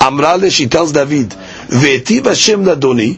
[0.04, 3.18] Amrale, she tells David, Ve'etiv Hashem ladoni,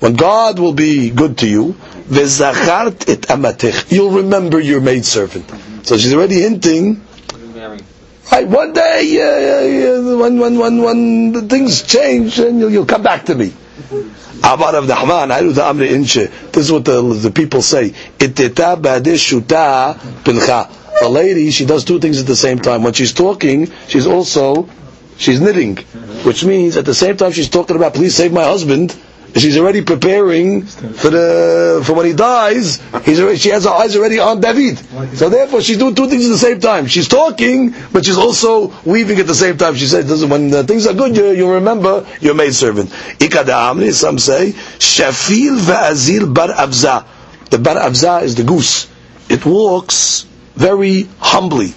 [0.00, 1.74] when God will be good to you,
[2.08, 3.92] Vezachart et amatech.
[3.92, 5.50] You'll remember your maidservant.
[5.86, 7.02] So she's already hinting.
[8.32, 13.26] Right, one day, uh, when, when, when, when things change, and you'll, you'll come back
[13.26, 13.50] to me.
[14.40, 16.30] Abar of Dahman, I do the Amri Inche.
[16.52, 17.92] This is what the, the people say.
[21.02, 22.82] A lady, she does two things at the same time.
[22.82, 24.68] When she's talking, she's also,
[25.16, 25.76] she's knitting.
[26.24, 28.96] Which means, at the same time she's talking about, please save my husband,
[29.36, 32.80] she's already preparing for the for when he dies.
[33.04, 34.78] He's already, she has her eyes already on David.
[35.16, 36.86] So therefore, she's doing two things at the same time.
[36.86, 39.74] She's talking, but she's also weaving at the same time.
[39.74, 44.52] She says, "When uh, things are good, you you remember your maidservant." Ikada Some say
[44.78, 47.04] shafil va'azil bar avza.
[47.50, 48.88] The bar avza is the goose.
[49.28, 51.74] It walks very humbly.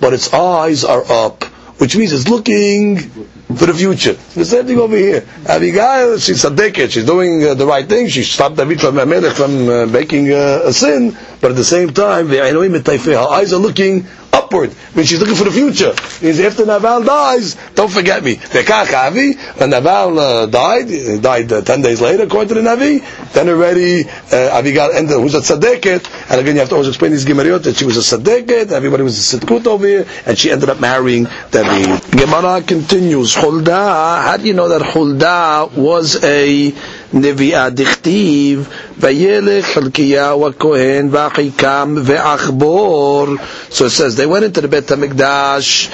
[0.00, 1.44] But its eyes are up,
[1.80, 4.12] which means it's looking for the future.
[4.34, 5.26] The same thing over here.
[5.46, 6.92] Abigail, she's a decade.
[6.92, 8.08] She's doing uh, the right thing.
[8.08, 12.28] She stopped David from from uh, making uh, a sin, but at the same time,
[12.28, 14.06] her eyes are looking
[14.36, 14.70] upward.
[14.70, 15.94] I mean, she's looking for the future.
[16.22, 18.34] Means after Naval dies, don't forget me.
[18.34, 18.62] The
[19.06, 23.00] Avi, when Naval uh, died, he died uh, ten days later, according to the Navi,
[23.32, 27.12] then already uh, Abigail ended, who's a tzaddiket, and again you have to always explain
[27.12, 30.50] these Gemariot, that she was a tzaddiket, everybody was a sitkut over here, and she
[30.50, 32.00] ended up marrying David.
[32.10, 36.72] Gemara continues, Hulda, how do you know that Hulda was a
[37.13, 38.67] נביאה דכתיב
[38.99, 43.27] וילך חלקיה הכהן ואחיקם ואחבור
[43.69, 45.89] so it says they went into the Bet HaMikdash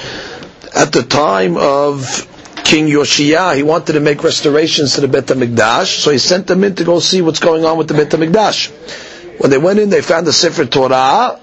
[0.74, 2.26] at the time of
[2.64, 6.62] King Yoshia, he wanted to make restorations to the Bet HaMikdash, so he sent them
[6.64, 8.70] in to go see what's going on with the Bet HaMikdash.
[9.40, 11.40] When they went in, they found the Sefer Torah,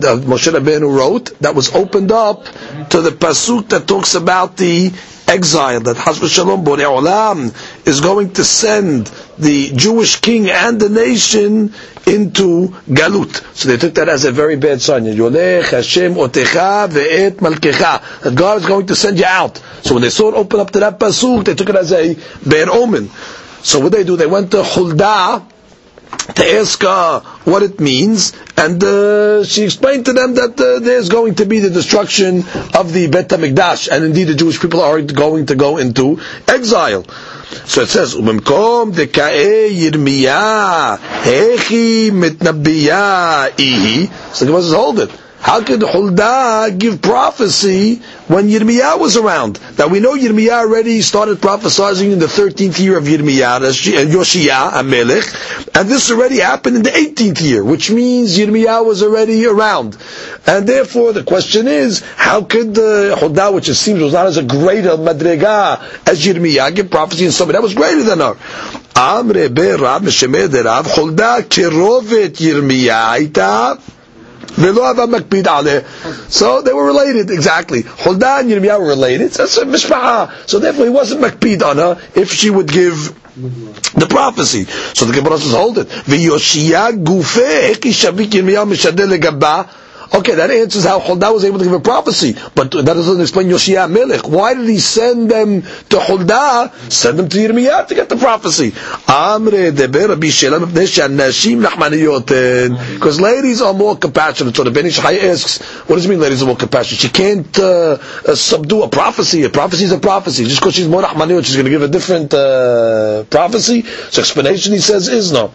[0.00, 2.44] that Moshe Rabbeinu wrote, that was opened up
[2.90, 4.92] to the pasuk that talks about the
[5.26, 7.50] exile that Hasbah Shalom Borei Olam
[7.87, 9.07] is going to send
[9.39, 11.73] the Jewish king and the nation
[12.05, 13.55] into Galut.
[13.55, 15.05] So they took that as a very bad sign.
[15.05, 18.21] Yolech Hashem Otecha Ve'et Malkecha.
[18.21, 19.57] That God is going to send you out.
[19.83, 22.13] So when they saw it open up to that pasuk, they took it as a
[22.47, 23.07] bad omen.
[23.63, 25.45] So what they do, they went to Huldah,
[26.35, 31.09] to ask her what it means, and uh, she explained to them that uh, there's
[31.09, 32.39] going to be the destruction
[32.73, 37.05] of the Bet HaMikdash, and indeed the Jewish people are going to go into exile.
[37.65, 45.11] So it says, "Umemkom deka'e Yirmiyah hechi mitnabiyah ihi." So the Gemara says, "Hold it."
[45.39, 49.55] How could Huldah give prophecy when Yirmiyah was around?
[49.77, 54.71] That we know Yirmiyah already started prophesying in the 13th year of Yirmiyah, and Yoshiyah,
[54.73, 59.97] Amelech, and this already happened in the 18th year, which means Yirmiyah was already around.
[60.45, 64.37] And therefore the question is, how could uh, Huldah, which it seems was not as
[64.37, 68.33] a greater madrega as Yirmiyah, give prophecy in somebody that was greater than her?
[68.97, 70.03] Amre be Rab
[71.49, 73.96] kirovet Yirmiyah
[76.29, 77.81] so they were related, exactly.
[77.83, 79.33] Huldah and Yirmiyah were related.
[79.33, 80.47] So that's a mishpaha.
[80.49, 83.13] So therefore he wasn't makpid on her if she would give
[83.93, 84.63] the prophecy.
[84.65, 85.87] So the Gemara says, hold it.
[90.13, 93.47] Okay, that answers how Huldah was able to give a prophecy, but that doesn't explain
[93.47, 94.27] Yoshia Melech.
[94.27, 96.71] Why did he send them to Huldah?
[96.89, 98.71] Send them to Yirmiyah to get the prophecy.
[102.93, 104.55] Because ladies are more compassionate.
[104.55, 107.01] So the Ben Ish Chai asks, what does it mean ladies are more compassionate?
[107.01, 107.97] She can't uh,
[108.27, 109.43] uh, subdue a prophecy.
[109.43, 110.45] A prophecy is a prophecy.
[110.45, 113.81] Just because she's more Rahmaniyot, she's going to give a different uh, prophecy.
[113.83, 115.51] So explanation, he says, is no.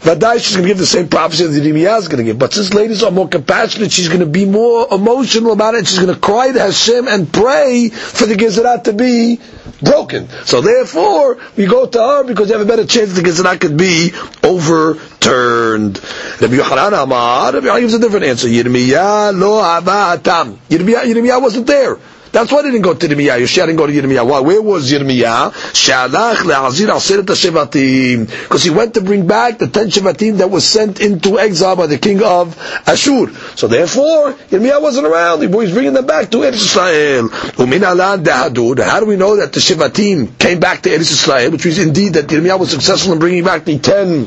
[0.00, 2.38] Vadai, she's going to give the same prophecy that Yirmiyah is going to give.
[2.38, 5.86] But since ladies are more compassionate, she's going to be more emotional about it.
[5.86, 9.40] She's going to cry to Hashem and pray for the Gezerah to be
[9.82, 10.28] broken.
[10.44, 13.76] So therefore, we go to her because you have a better chance the Gezerah could
[13.76, 15.98] be overturned.
[16.40, 18.48] Rabbi Yochanan Amar, Rabbi Yochanan gives a different answer.
[18.48, 20.56] Yirmiyah lo abatam.
[20.68, 21.98] Yirmiyah, Yirmiyah wasn't there.
[22.34, 23.38] That's why they didn't go to Yirmiyah.
[23.38, 24.26] Yoshia didn't go to Yirmiyah.
[24.26, 24.40] Why?
[24.40, 25.52] Where was Yirmiyah?
[25.72, 28.26] Shalach le'azir aseret shevatim.
[28.26, 31.86] Because he went to bring back the ten shevatim that was sent into exile by
[31.86, 32.58] the king of
[32.88, 33.32] Ashur.
[33.54, 35.42] So therefore, Yirmiyah wasn't around.
[35.42, 37.28] He was bringing them back to Eretz Israel.
[37.28, 41.52] How do we know that the shevatim came back to Eretz Israel?
[41.52, 44.26] Which means indeed that Yirmiyah was successful in bringing back the ten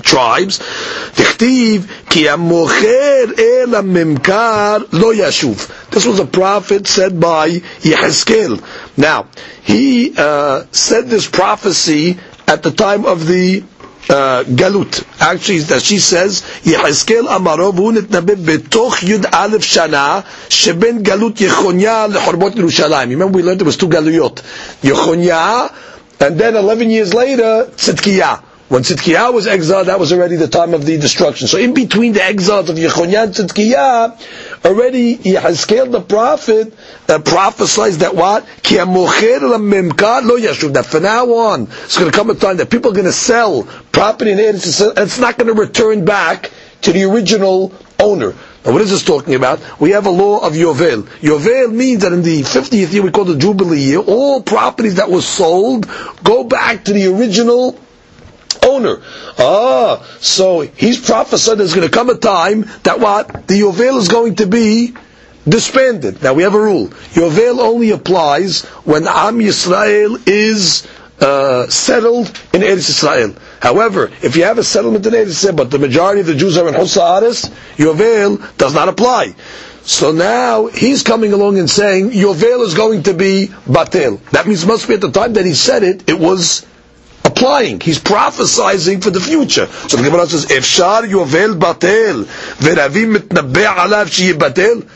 [0.00, 0.60] tribes.
[5.91, 8.63] This was a prophet said by Yehezkel.
[8.97, 9.27] Now,
[9.63, 12.17] he uh, said this prophecy
[12.47, 13.63] at the time of the
[14.09, 15.03] uh, Galut.
[15.21, 20.19] Actually, that she says, Yehezkel Amarov הוא נתנבא בתוך י' א' שנה
[20.49, 23.09] שבין גלות יחוניה לחורבות ירושלים.
[23.11, 24.41] Remember we learned there was two galuyot.
[24.83, 25.71] Yechonia,
[26.19, 28.46] and then 11 years later, Tzidkiyah.
[28.68, 31.48] When Tzidkiah was exiled, that was already the time of the destruction.
[31.48, 36.74] So in between the exiles of Yechonyan and Tzidkiah, already Yehezkel the prophet
[37.08, 38.44] uh, prophesies that what?
[40.74, 43.12] That from now on, it's going to come a time that people are going to
[43.12, 46.50] sell property in and it's not going to return back
[46.82, 48.34] to the original owner.
[48.66, 49.80] Now what is this talking about?
[49.80, 51.04] We have a law of Yovel.
[51.20, 55.10] Yovel means that in the 50th year, we call the Jubilee year, all properties that
[55.10, 55.86] were sold
[56.22, 57.80] go back to the original
[58.68, 59.00] owner.
[59.38, 63.46] Ah, so he's prophesied there's going to come a time that what?
[63.48, 64.94] The Yovel is going to be
[65.48, 66.22] disbanded.
[66.22, 66.88] Now we have a rule.
[66.88, 70.86] Yovel only applies when Am Yisrael is
[71.20, 73.34] uh, settled in Eretz Israel.
[73.60, 76.56] However, if you have a settlement in Eretz Israel, but the majority of the Jews
[76.56, 77.42] are in Hosa Ares,
[77.76, 79.34] Yovel does not apply.
[79.82, 84.20] So now he's coming along and saying Yovel is going to be batel.
[84.30, 86.66] That means must be at the time that he said it, it was
[87.38, 87.80] applying.
[87.80, 89.66] He's prophesizing for the future.
[89.66, 92.24] So the Gemara says, "Efshar Yovel batel
[92.58, 94.86] ve'ravim mitnabeh alav batel."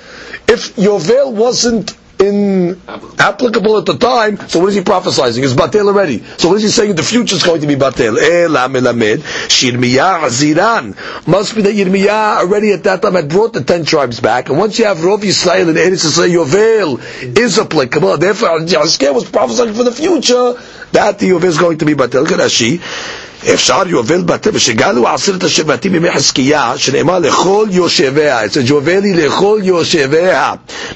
[0.48, 2.80] If Yovel wasn't in
[3.18, 5.42] applicable at the time, so what is he prophesizing?
[5.44, 6.18] It's batel already.
[6.38, 8.18] So what is he saying the future is going to be batel?
[8.18, 9.18] Eh, Ela melamed
[9.48, 11.26] shirmiyah ziran.
[11.26, 14.58] Must be that Yirmiyah already at that time had brought the ten tribes back, and
[14.58, 16.98] once you have Rov Yisrael and Eretz Yisrael, veil
[17.36, 18.16] is applicable.
[18.18, 20.54] Therefore, Yahzkel was prophesying for the future
[20.92, 22.24] that the Yovel is going to be batel.
[22.26, 22.80] Rashi.
[23.53, 30.53] אפשר יובל בתי, ושגלו עשרת השבטים בימי חזקיה, שנאמר לכל יושביה, אצל ג'ובלי לכל יושביה,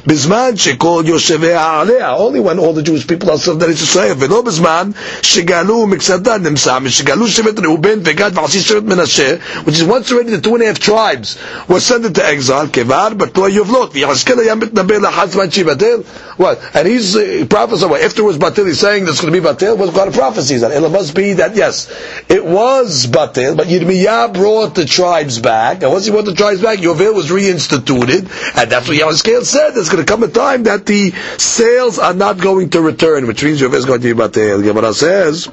[0.08, 4.42] בזמן שכל יושביה עליה, only when all the Jewish people are served in ישראל, ולא
[4.42, 4.90] בזמן
[5.22, 9.36] שגלו מקצתה נמסע, משגלו שבט ראובן וגד ועשי שבט מנשה,
[9.66, 11.38] which is once already the two and a half tribes
[11.70, 15.98] were sent into exile, כבר בתו היובלות, ויחזקאל היה מתנבא לאחת זמן שיבטל,
[16.40, 16.58] what?
[16.74, 18.02] And he's uh, prophesying, what?
[18.02, 20.72] Afterwards Batil, he's saying there's going to be Batil, what kind of prophecy is that?
[20.72, 21.88] It must be that, yes,
[22.37, 26.61] it was Batel, but Yirmiyah brought the tribes back, and once he brought the tribes
[26.61, 30.65] back, Yovel was reinstituted, and that's what Yahushkel said, there's going to come a time
[30.65, 34.21] that the sales are not going to return, which means Yovel is going to be
[34.21, 34.63] Batil.
[34.63, 35.47] Gemara says,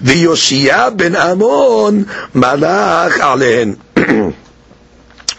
[0.00, 4.34] the Yoshia ben Amon malach Alein,"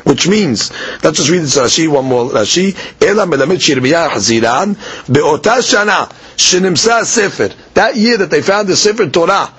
[0.05, 0.71] Which means,
[1.01, 2.75] let's just read this Rashi one more Rashi.
[3.01, 7.53] Ela melamed Shirmiyah Haziran beotah shana shenimsa sefer.
[7.73, 9.49] That year that they found the sefer Torah,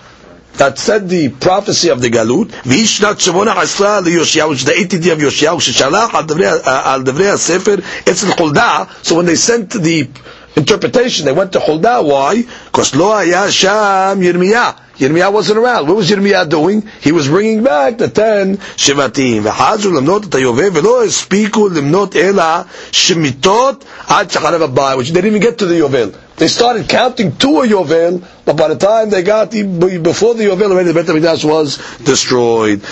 [0.56, 5.04] that said the prophecy of the Galut, Vishnat Shemona Asra Yoshiyahu, which is the 18th
[5.04, 8.88] year of Yoshiyahu, Shishalach al Devrei uh, Sefer, Etzel Huldah.
[9.04, 10.08] So when they sent the
[10.56, 12.02] interpretation, they went to Huldah.
[12.02, 12.42] Why?
[12.66, 14.80] Because Lo Haya Sham Yirmiyah.
[14.96, 15.88] Yirmiyah wasn't around.
[15.88, 16.88] What was Yirmiyah doing?
[17.00, 19.42] He was bringing back the ten Shevatim.
[19.42, 25.30] V'hadzu limnot et hayoveh v'lo espiku limnot ela shemitot ad shacharev abai, which they didn't
[25.36, 26.14] even get to the Yovel.
[26.36, 30.72] They started counting to a Yovel, but by the time they got before the Yovel,
[30.72, 32.82] already the Bet HaMikdash was destroyed.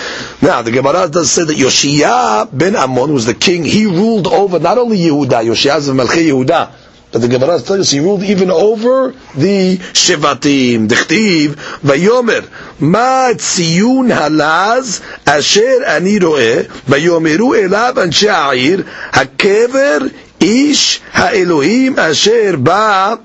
[0.41, 3.65] Now, the Gemara does say that Yoshiyah ben Ammon was the king.
[3.65, 6.71] He ruled over not only Yehuda, Yoshiyah is Melchei Yehuda,
[7.11, 10.87] but the Gemara tells us he ruled even over the Shevatim.
[10.87, 21.99] Dechtiv, Vayomer, Ma tziyun halaz asher ani ro'eh, Vayomeru elav anshe ha'ir, hakever ish ha'elohim
[21.99, 23.19] asher ba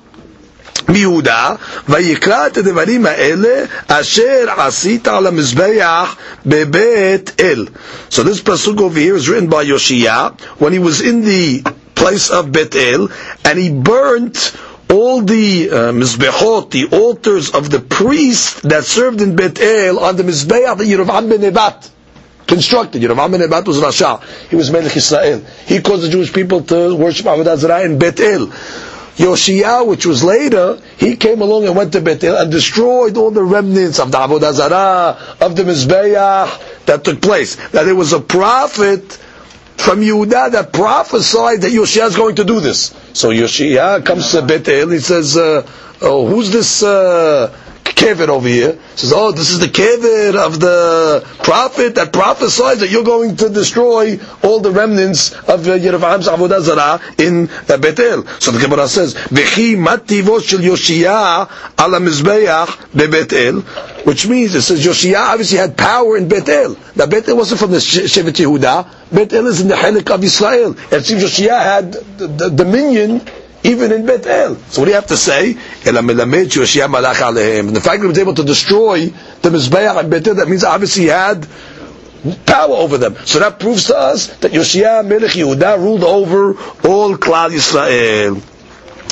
[0.90, 1.56] מיהודה,
[1.90, 7.66] ויקרא את הדברים האלה אשר עשית על המזבח בבית אל.
[8.12, 11.64] So this pasuk over here is written by Yoshia when he was in the
[11.96, 13.08] place of Bet El,
[13.46, 14.54] and he burnt
[14.90, 20.16] all the uh, mizbehot, the altars of the priests that served in Bet El on
[20.18, 21.90] the mizbeach that Yerovam ben Nebat
[22.46, 23.02] constructed.
[23.02, 24.22] Yerovam ben Nebat was Rasha.
[24.50, 25.40] He was Melech Israel.
[25.66, 28.52] He caused the Jewish people to worship Avodah Zarah in Bet El.
[29.19, 33.33] Yoshia, which was later, he came along and went to Bet El and destroyed all
[33.33, 37.57] the remnants of the Avodah Zarah, of the Mizbeach that took place.
[37.71, 39.13] That there was a prophet
[39.77, 42.95] from Yehuda that prophesied that Yoshia is going to do this.
[43.13, 45.69] So Yoshia comes to Bethel, and he says, uh,
[46.01, 47.53] oh, who's this uh,
[47.99, 48.73] kever over here?
[48.93, 53.37] He says, oh, this is the kever of the prophet that prophesies that you're going
[53.37, 58.25] to destroy all the remnants of uh, Yerovaam's Avodah Zarah in uh, Bethel.
[58.41, 63.63] So the Gemara says, V'chi mativot shel Yoshia ala mizbeach beBethel,
[64.07, 66.77] which means it says Yoshia obviously had power in Bethel.
[66.95, 70.77] Now Bethel wasn't from the Shevet Yehuda, Bethel is in the Helik of Israel.
[70.93, 73.21] It seems Yoshia had the, the dominion
[73.64, 74.56] even in Bet El.
[74.70, 75.52] So what do you have to say?
[75.86, 79.06] And the fact that he was able to destroy
[79.42, 81.48] the Mizbeach in Bet El, that means obviously he had
[82.46, 83.16] power over them.
[83.26, 86.54] So that proves to us that Yoshia Melech Yehuda ruled over
[86.88, 88.42] all Klal Yisrael.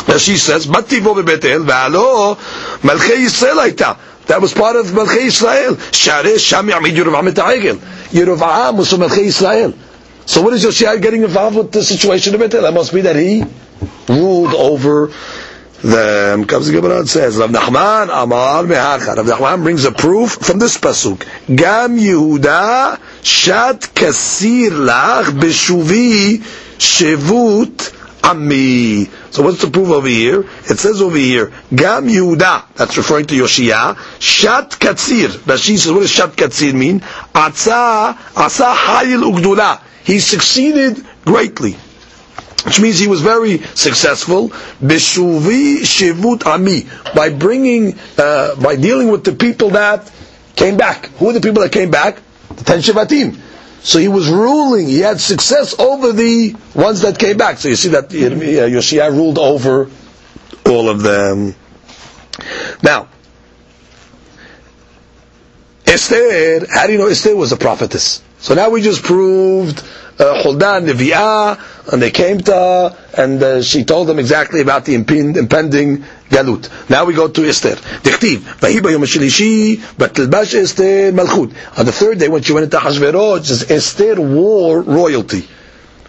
[0.08, 2.38] As she says, "Mativo beBetel ve'alo
[2.82, 5.76] Malchei Yisrael הייתה." That was part of Melchei Israel.
[5.76, 7.78] Shareh Sham Yamid Yerovam et Ha'egel.
[8.12, 9.74] Yerovam was from Melchei Israel.
[10.26, 12.62] So what is Yoshia getting involved with the situation of Bethel?
[12.62, 13.44] That must be that he
[14.09, 15.13] ruled over
[15.83, 16.45] them.
[16.45, 19.17] Comes the um, Gemara and says, Rav Nachman Amar Mehacha.
[19.17, 21.27] Rav Nachman brings a proof from this pasuk.
[21.55, 26.39] Gam Yehuda Shat Kasir Lach Beshuvi
[26.79, 27.93] Shevut
[28.25, 29.05] Ami.
[29.31, 30.41] So what's the proof over here?
[30.41, 35.29] It says over here, Gam Yehuda, that's referring to Yoshia, Shat Katsir.
[35.29, 37.01] Rashi says, what does Shat Katsir mean?
[37.01, 39.81] Atza, Asa Hayil Ugdula.
[40.05, 41.77] He succeeded greatly.
[42.67, 44.49] Which means he was very successful.
[44.83, 46.87] Beshuvi Shivut Ami.
[47.15, 50.11] By bringing, uh, by dealing with the people that
[50.57, 51.07] came back.
[51.19, 52.21] Who are the people that came back?
[52.57, 53.39] The Ten Shivatim.
[53.87, 57.59] So he was ruling, he had success over the ones that came back.
[57.59, 59.89] So you see that Yoshia ruled over
[60.69, 61.55] all of them.
[62.83, 63.07] Now,
[65.87, 68.23] Esther, how do you know Esther was a prophetess?
[68.39, 69.85] So now we just proved
[70.19, 74.85] uh, Huldan Nevi'ah, and they came to her, and uh, she told them exactly about
[74.85, 76.91] the impending Galut.
[76.91, 77.77] Now we go to Esther.
[77.77, 81.55] Dichtiv, Vahi bayom shlishi, batilbash Esther malchut.
[81.79, 85.47] On the third day when she went into Hashverosh, Esther wore royalty.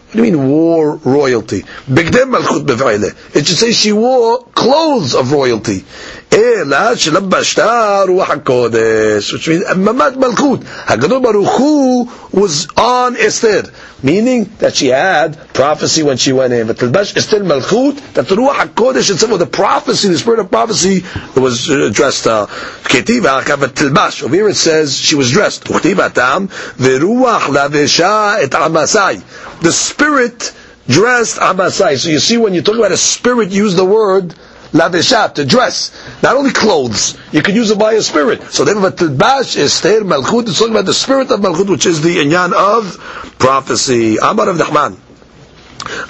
[0.08, 1.64] What do you mean war royalty?
[1.86, 3.36] Bigdem malchut bev'ile.
[3.36, 5.84] It should say she wore clothes of royalty.
[6.32, 10.64] Ela shelabashta ruach hakodesh, which means mamat malchut.
[10.64, 13.64] Hakadosh Baruch Hu was on Esther,
[14.04, 16.68] meaning that she had prophecy when she went in.
[16.68, 20.52] But tilbash Esther malchut, that the ruach hakodesh itself, or the prophecy, the spirit of
[20.52, 21.04] prophecy,
[21.40, 22.28] was uh, dressed.
[22.28, 24.24] Uh, Ketiva hakavat tilbash.
[24.24, 25.64] Over here it says she was dressed.
[25.66, 29.22] Ketiva tam veruach lavesha et amasai.
[29.62, 30.54] The spirit
[30.88, 31.98] dressed Amasai.
[31.98, 34.34] So you see when you talk about a spirit, use the word
[34.72, 35.92] laveshat, to dress.
[36.22, 38.42] Not only clothes, you can use it by a spirit.
[38.52, 42.02] So have a tilbash, Esther, Malchut, it's talking about the spirit of Malchut, which is
[42.02, 44.18] the inyan of prophecy.
[44.18, 44.98] Amar of Nahman.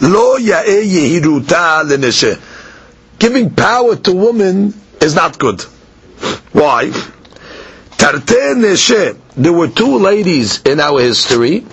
[0.01, 2.39] Lo ya'e yehiruta leneshe.
[3.19, 5.61] Giving power to women is not good.
[6.51, 6.89] Why?
[7.97, 9.17] Tarte neshe.
[9.35, 11.65] There were two ladies in our history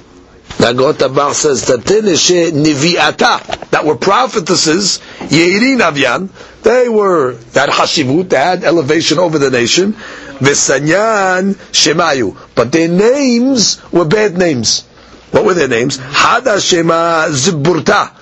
[0.59, 6.29] Nagot Abar says that niviata that were prophetesses, Yehirin Avyan,
[6.63, 9.93] they were that hashivut, they had elevation over the nation.
[10.39, 14.83] V'sanyan Shemayu, but their names were bad names.
[15.31, 15.99] What were their names?
[15.99, 18.13] Hada Shema Ziburta.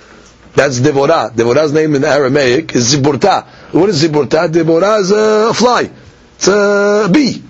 [0.54, 1.30] That's Devorah.
[1.34, 3.46] Devorah's name in Aramaic is Ziburta.
[3.72, 4.48] What is Ziburta?
[4.48, 5.90] Devorah is a fly.
[6.36, 7.42] It's a bee.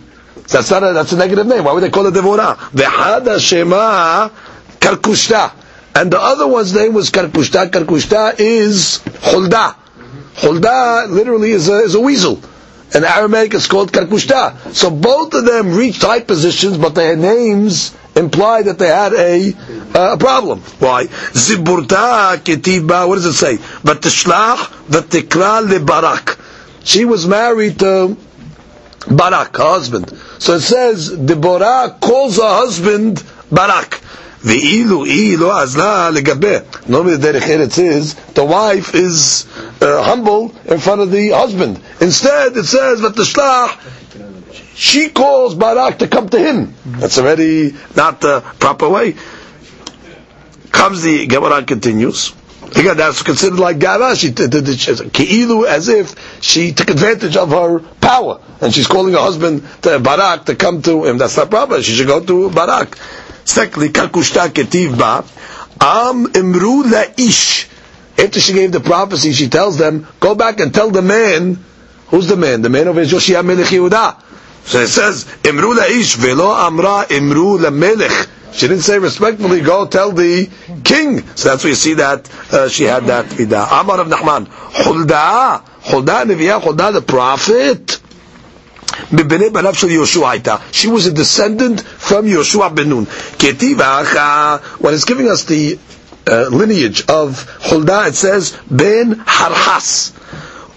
[0.48, 1.64] That's not a, that's a negative name.
[1.64, 2.56] Why would they call it Devorah?
[2.56, 4.28] V'hada Shema
[4.82, 5.52] Karkushta.
[5.94, 7.70] And the other one's name was Karkushta.
[7.70, 9.76] Karkushta is Hulda.
[10.36, 12.40] Hulda literally is a, is a weasel.
[12.94, 14.74] In Aramaic it's called Karkushta.
[14.74, 19.52] So both of them reached high positions, but their names imply that they had a,
[19.94, 20.60] uh, a problem.
[20.78, 21.04] Why?
[21.06, 23.56] Ziburta ketiba, what does it say?
[23.56, 24.58] Vatishlach
[24.88, 26.38] vatikra le Barak.
[26.84, 28.16] She was married to
[29.10, 30.10] Barak, her husband.
[30.38, 34.01] So it says, Deborah calls her husband Barak.
[34.42, 36.88] Ve'ilu ilu azla legabe.
[36.88, 39.46] Normally the derech eretz is, the wife is
[39.80, 41.80] uh, humble in front of the husband.
[42.00, 43.78] Instead it says, v'tishlach,
[44.74, 46.74] she calls Barak to come to him.
[46.86, 49.14] That's already not the proper way.
[50.72, 52.32] Comes the Gemara continues.
[52.74, 54.16] Again, that's considered like Gara.
[54.16, 59.62] She keilu as if she took advantage of her power, and she's calling her husband
[59.82, 61.18] to Barak to come to him.
[61.18, 61.82] That's not proper.
[61.82, 62.96] She should go to Barak.
[63.44, 65.24] Secondly, Karkushta Ketiv Ba,
[65.80, 67.68] Am Imru La'ish.
[68.18, 71.58] After she gave the prophecy, she tells them, go back and tell the man,
[72.08, 72.62] who's the man?
[72.62, 74.20] The man of Joshua Melech Yehuda.
[74.64, 78.28] So it says, Imru La'ish, Velo Amra Imru Lamelech.
[78.52, 80.48] She didn't say respectfully, go tell the
[80.84, 81.26] king.
[81.36, 83.66] So that's where you see that uh, she had that vida.
[83.70, 84.46] Amar of Nahman.
[84.46, 88.01] Hulda, Hulda Neviah, Hulda the prophet.
[90.72, 93.06] She was a descendant from Yoshua ben Nun.
[94.80, 95.78] When it's giving us the
[96.26, 100.12] uh, lineage of Hulda, it says Ben Harhas.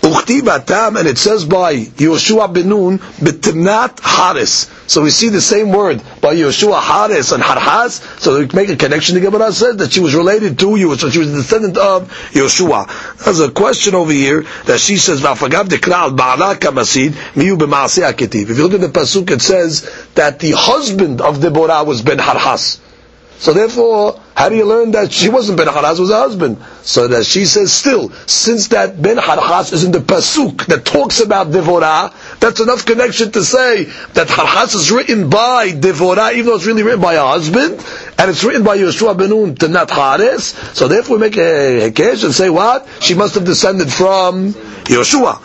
[0.05, 4.69] And it says by Yoshua ben Nun, Betimnat Haris.
[4.87, 8.19] So we see the same word by Yoshua Haris and Harhas.
[8.19, 9.15] So we make a connection.
[9.15, 12.11] to Gemara says that she was related to you, so she was a descendant of
[12.33, 13.23] Yoshua.
[13.23, 18.51] There's a question over here that she says, "Va'fagav dekral ba'ala kamasid miyu b'maaseh aketiv."
[18.51, 22.19] If you look at the pasuk, it says that the husband of Deborah was Ben
[22.19, 22.77] Harhas.
[23.37, 26.57] So therefore, how do you learn that she wasn't Ben Harchas, was a husband?
[26.83, 31.19] So that she says still, since that Ben Harchas is in the Pasuk that talks
[31.19, 36.55] about Devorah, that's enough connection to say that Harchas is written by Devorah, even though
[36.55, 37.73] it's really written by her husband,
[38.17, 40.43] and it's written by Yeshua Ben Nun to not Hares.
[40.73, 42.87] So therefore we make a Hekesh and say what?
[42.99, 44.53] She must have descended from
[44.85, 45.41] Yeshua.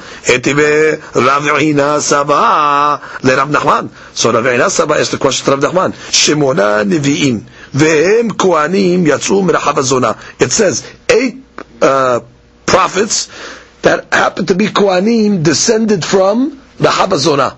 [3.51, 3.91] Nachman.
[4.15, 5.93] So Rav Saba asked the question to Rav Nachman.
[6.11, 7.45] Shemona Nevi'im.
[7.74, 10.18] Ve'em Kohanim Yatsu Merachab Azona.
[10.42, 11.44] It says, eight
[11.82, 12.22] uh,
[12.66, 13.30] prophets
[13.82, 17.56] that happen to be Kohanim descended from the Habazona.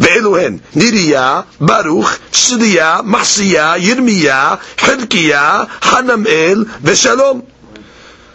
[0.00, 7.40] ואלוהן, ניריה, ברוך, שליה, מחסיה, ירמיה, חלקיה, חנמאל ושלום.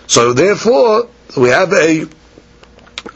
[0.07, 1.07] So therefore,
[1.37, 2.05] we have a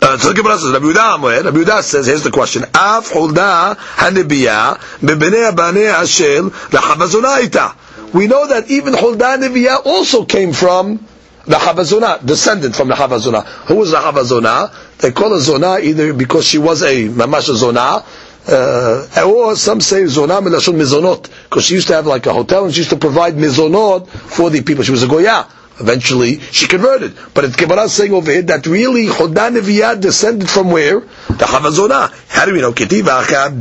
[0.02, 4.76] so the Gemara says, Rabbi Yehuda Rabbi Yehuda says, here's the question, Af Hulda Hanibiya,
[4.98, 8.12] Bebnei Abanei Ashel, Lachabazonaita.
[8.12, 11.06] We know that even Hulda Hanibiya also came from
[11.44, 13.44] the Havazona, descendant from the Havazona.
[13.66, 14.72] Who was the Havazona?
[14.98, 18.04] They call her Zona either because she was a Mamash Zona,
[18.48, 22.64] uh, or some say Zona Milashon Mizonot, because she used to have like a hotel
[22.64, 24.82] and she used to provide Mizonot for the people.
[24.82, 25.46] She was a Goya.
[25.82, 27.14] Eventually, she converted.
[27.34, 31.00] But it's Gemara saying over here that really Chodan Neviah descended from where?
[31.00, 32.12] The Havazona.
[32.28, 32.72] How do we know?
[32.72, 33.04] Ketiv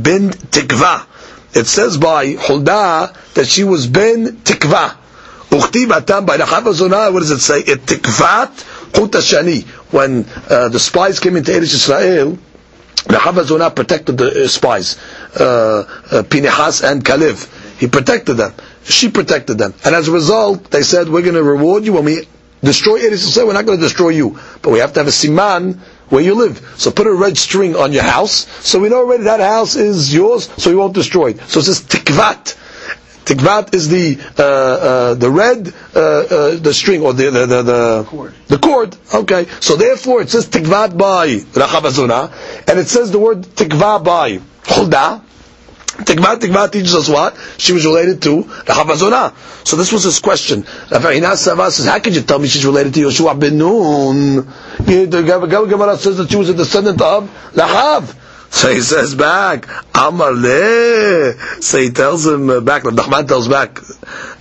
[0.02, 1.06] ben Tikva.
[1.54, 4.96] It says by Hulda that she was ben Tikva.
[5.50, 7.58] Uchtiv atam by the Havazona, what does it say?
[7.60, 9.64] It Tikvat Chut Shani.
[9.92, 12.38] When uh, the spies came into Eretz Israel,
[13.06, 14.96] the Havazona protected the uh, spies,
[15.38, 17.48] uh, uh, Pinehas and Kalev.
[17.80, 18.54] He protected them
[18.84, 19.74] she protected them.
[19.84, 22.26] And as a result, they said, we're going to reward you when we
[22.62, 24.38] destroy Eretz Yisrael, we're not going to destroy you.
[24.62, 25.78] But we have to have a siman
[26.08, 26.74] where you live.
[26.76, 30.12] So put a red string on your house, so we know already that house is
[30.14, 31.40] yours, so we won't destroy it.
[31.42, 32.58] So it says tikvat.
[33.24, 37.62] Tikvat is the uh, uh, the red uh, uh the string or the the the,
[37.62, 38.34] the cord.
[38.48, 38.96] The cord.
[39.14, 39.46] Okay.
[39.60, 45.22] So therefore it says tikvat by Rachabazuna, and it says the word tikva by Hulda,
[45.92, 47.36] Tikva, Tikva teaches us what?
[47.58, 49.34] She was related to the Havazona.
[49.66, 50.64] So this was his question.
[50.90, 54.36] Rav Sava says, how could you tell me she's related to Yoshua ben Nun?
[54.78, 58.18] The Gemara says that she was a descendant of Lahav.
[58.50, 61.62] So he says back, Amaleh.
[61.62, 63.74] So he tells him back, Nachman tells back,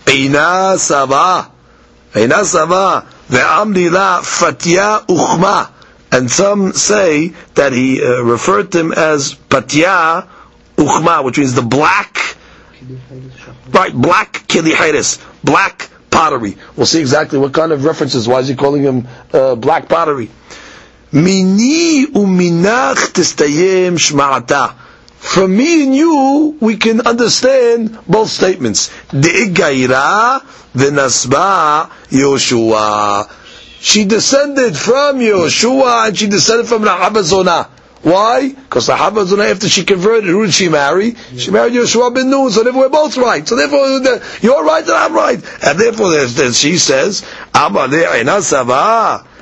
[0.05, 1.51] Eina Sava.
[2.13, 3.07] Eina Sava.
[4.23, 5.71] Fatya Uchma.
[6.13, 10.27] And some say that he uh, referred to him as Patya
[10.83, 12.35] uchma, which means the black,
[13.69, 16.57] right, black kilihiris, black pottery.
[16.75, 18.27] We'll see exactly what kind of references.
[18.27, 20.29] Why is he calling him uh, black pottery?
[21.11, 24.75] Mini uminach testayem shma'ata.
[25.17, 28.89] From me and you, we can understand both statements.
[29.09, 30.41] De'gaira
[30.73, 33.29] v'nasba Yoshua.
[33.79, 37.67] She descended from Yoshua and she descended from Rahabazonah.
[38.02, 38.50] Why?
[38.50, 41.16] Because the Havazuna, after she converted, who did she marry?
[41.36, 43.46] She married Yeshua ben Nun, so therefore we're both right.
[43.46, 43.88] So therefore,
[44.42, 45.42] you're right and I'm right.
[45.64, 47.24] And therefore, then she says,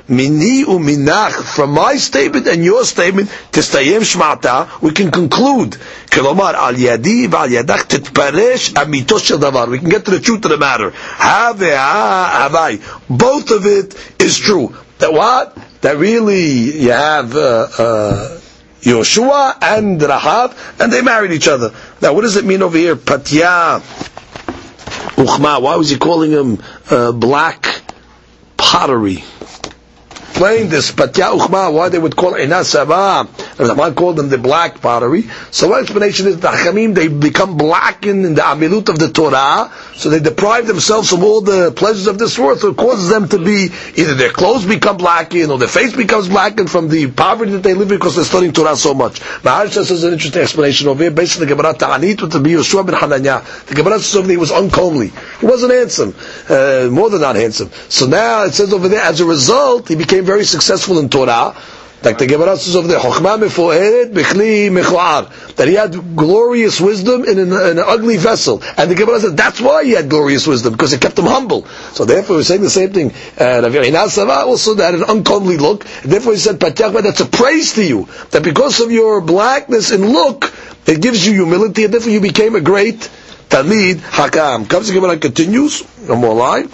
[0.07, 5.77] Mini uminach, from my statement and your statement, testayem shmata, we can conclude,
[6.11, 9.65] כלומר, al yadi ועל ידך תתפרש אמיתו של דבר.
[9.69, 10.91] We can get to the truth of the matter.
[11.17, 12.81] Havai.
[13.09, 14.75] Both of it is true.
[14.99, 15.57] That what?
[15.81, 18.38] That really you have uh, uh,
[18.82, 21.72] Yoshua and Rahav, and they married each other.
[22.00, 22.96] Now, what does it mean over here?
[22.96, 23.80] Patya
[25.16, 25.60] Uchma.
[25.62, 27.82] Why was he calling him uh, black
[28.56, 29.24] pottery?
[30.40, 32.64] explain this Patya Uchma, why they would call Ina
[33.68, 35.24] Rahman called them the black pottery.
[35.50, 39.72] So one explanation is the Hachamim, they become blackened in the Amilut of the Torah,
[39.94, 43.28] so they deprive themselves of all the pleasures of this world, so it causes them
[43.28, 47.52] to be, either their clothes become blackened, or their face becomes blackened from the poverty
[47.52, 49.20] that they live in because they're studying Torah so much.
[49.20, 52.86] Maharsha says an interesting explanation over here, based on the Gemara Ta'anit with the Yoshua
[52.86, 53.66] ben Hananya.
[53.66, 55.12] The Gemara says over he was uncomely.
[55.40, 56.14] He wasn't handsome,
[56.48, 57.70] uh, more than not handsome.
[57.88, 61.56] So now it says over there, as a result, he became very successful in Torah,
[62.02, 62.98] like the Gemara says over there,
[65.56, 68.62] that he had glorious wisdom in an, in an, ugly vessel.
[68.78, 71.66] And the Gemara says that's why he had glorious wisdom, because it kept him humble.
[71.92, 73.12] So therefore we're saying the same thing.
[73.38, 75.84] Uh, Rav And also had an uncomely look.
[76.02, 78.08] And therefore he said, that's a praise to you.
[78.30, 80.52] That because of your blackness and look,
[80.86, 83.10] it gives you humility, and therefore you became a great
[83.50, 84.68] Talmid Hakam.
[84.68, 86.70] Comes the Gemara continues, no more line.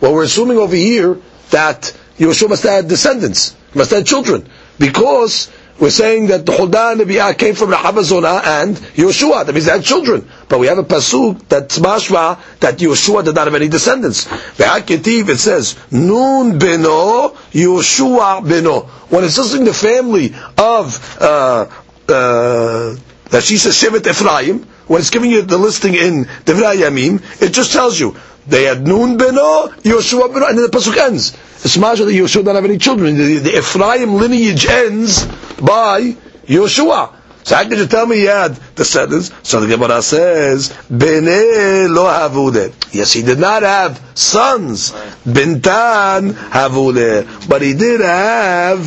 [0.00, 1.18] Well, we're assuming over here
[1.50, 4.46] that Yeshua must have descendants, must have children,
[4.78, 9.44] because we're saying that the Huldah Nebi'ah came from Rahabazona and Yeshua.
[9.44, 10.28] That means they had children.
[10.48, 14.26] But we have a pasuk that's mashma that Yeshua did not have any descendants.
[14.26, 18.86] Ve'aketiv, it says, Nun beno, Yeshua beno.
[19.10, 21.66] When it's listing the family of, uh,
[22.08, 22.96] uh,
[23.30, 27.52] that she says Shevet Ephraim, when it's giving you the listing in Devrei Yamim, it
[27.52, 28.14] just tells you,
[28.46, 31.36] they had Nun beno, Yeshua beno, and then the pasuk ends.
[31.64, 33.16] It's mashma that Yeshua don't have any children.
[33.16, 35.24] The, the Ephraim lineage ends
[35.60, 36.14] by
[36.46, 37.14] Yeshua.
[37.44, 39.30] So how could you tell me he had descendants?
[39.42, 42.72] So the Gemara says, Bene lo havule.
[42.94, 44.92] Yes, he did not have sons.
[45.26, 47.48] Bintan havule.
[47.48, 48.84] But he did have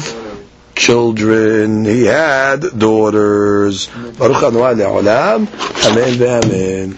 [0.76, 1.84] children.
[1.86, 3.88] He had daughters.
[4.18, 5.48] Baruch Anu Amen,
[6.22, 6.98] amen.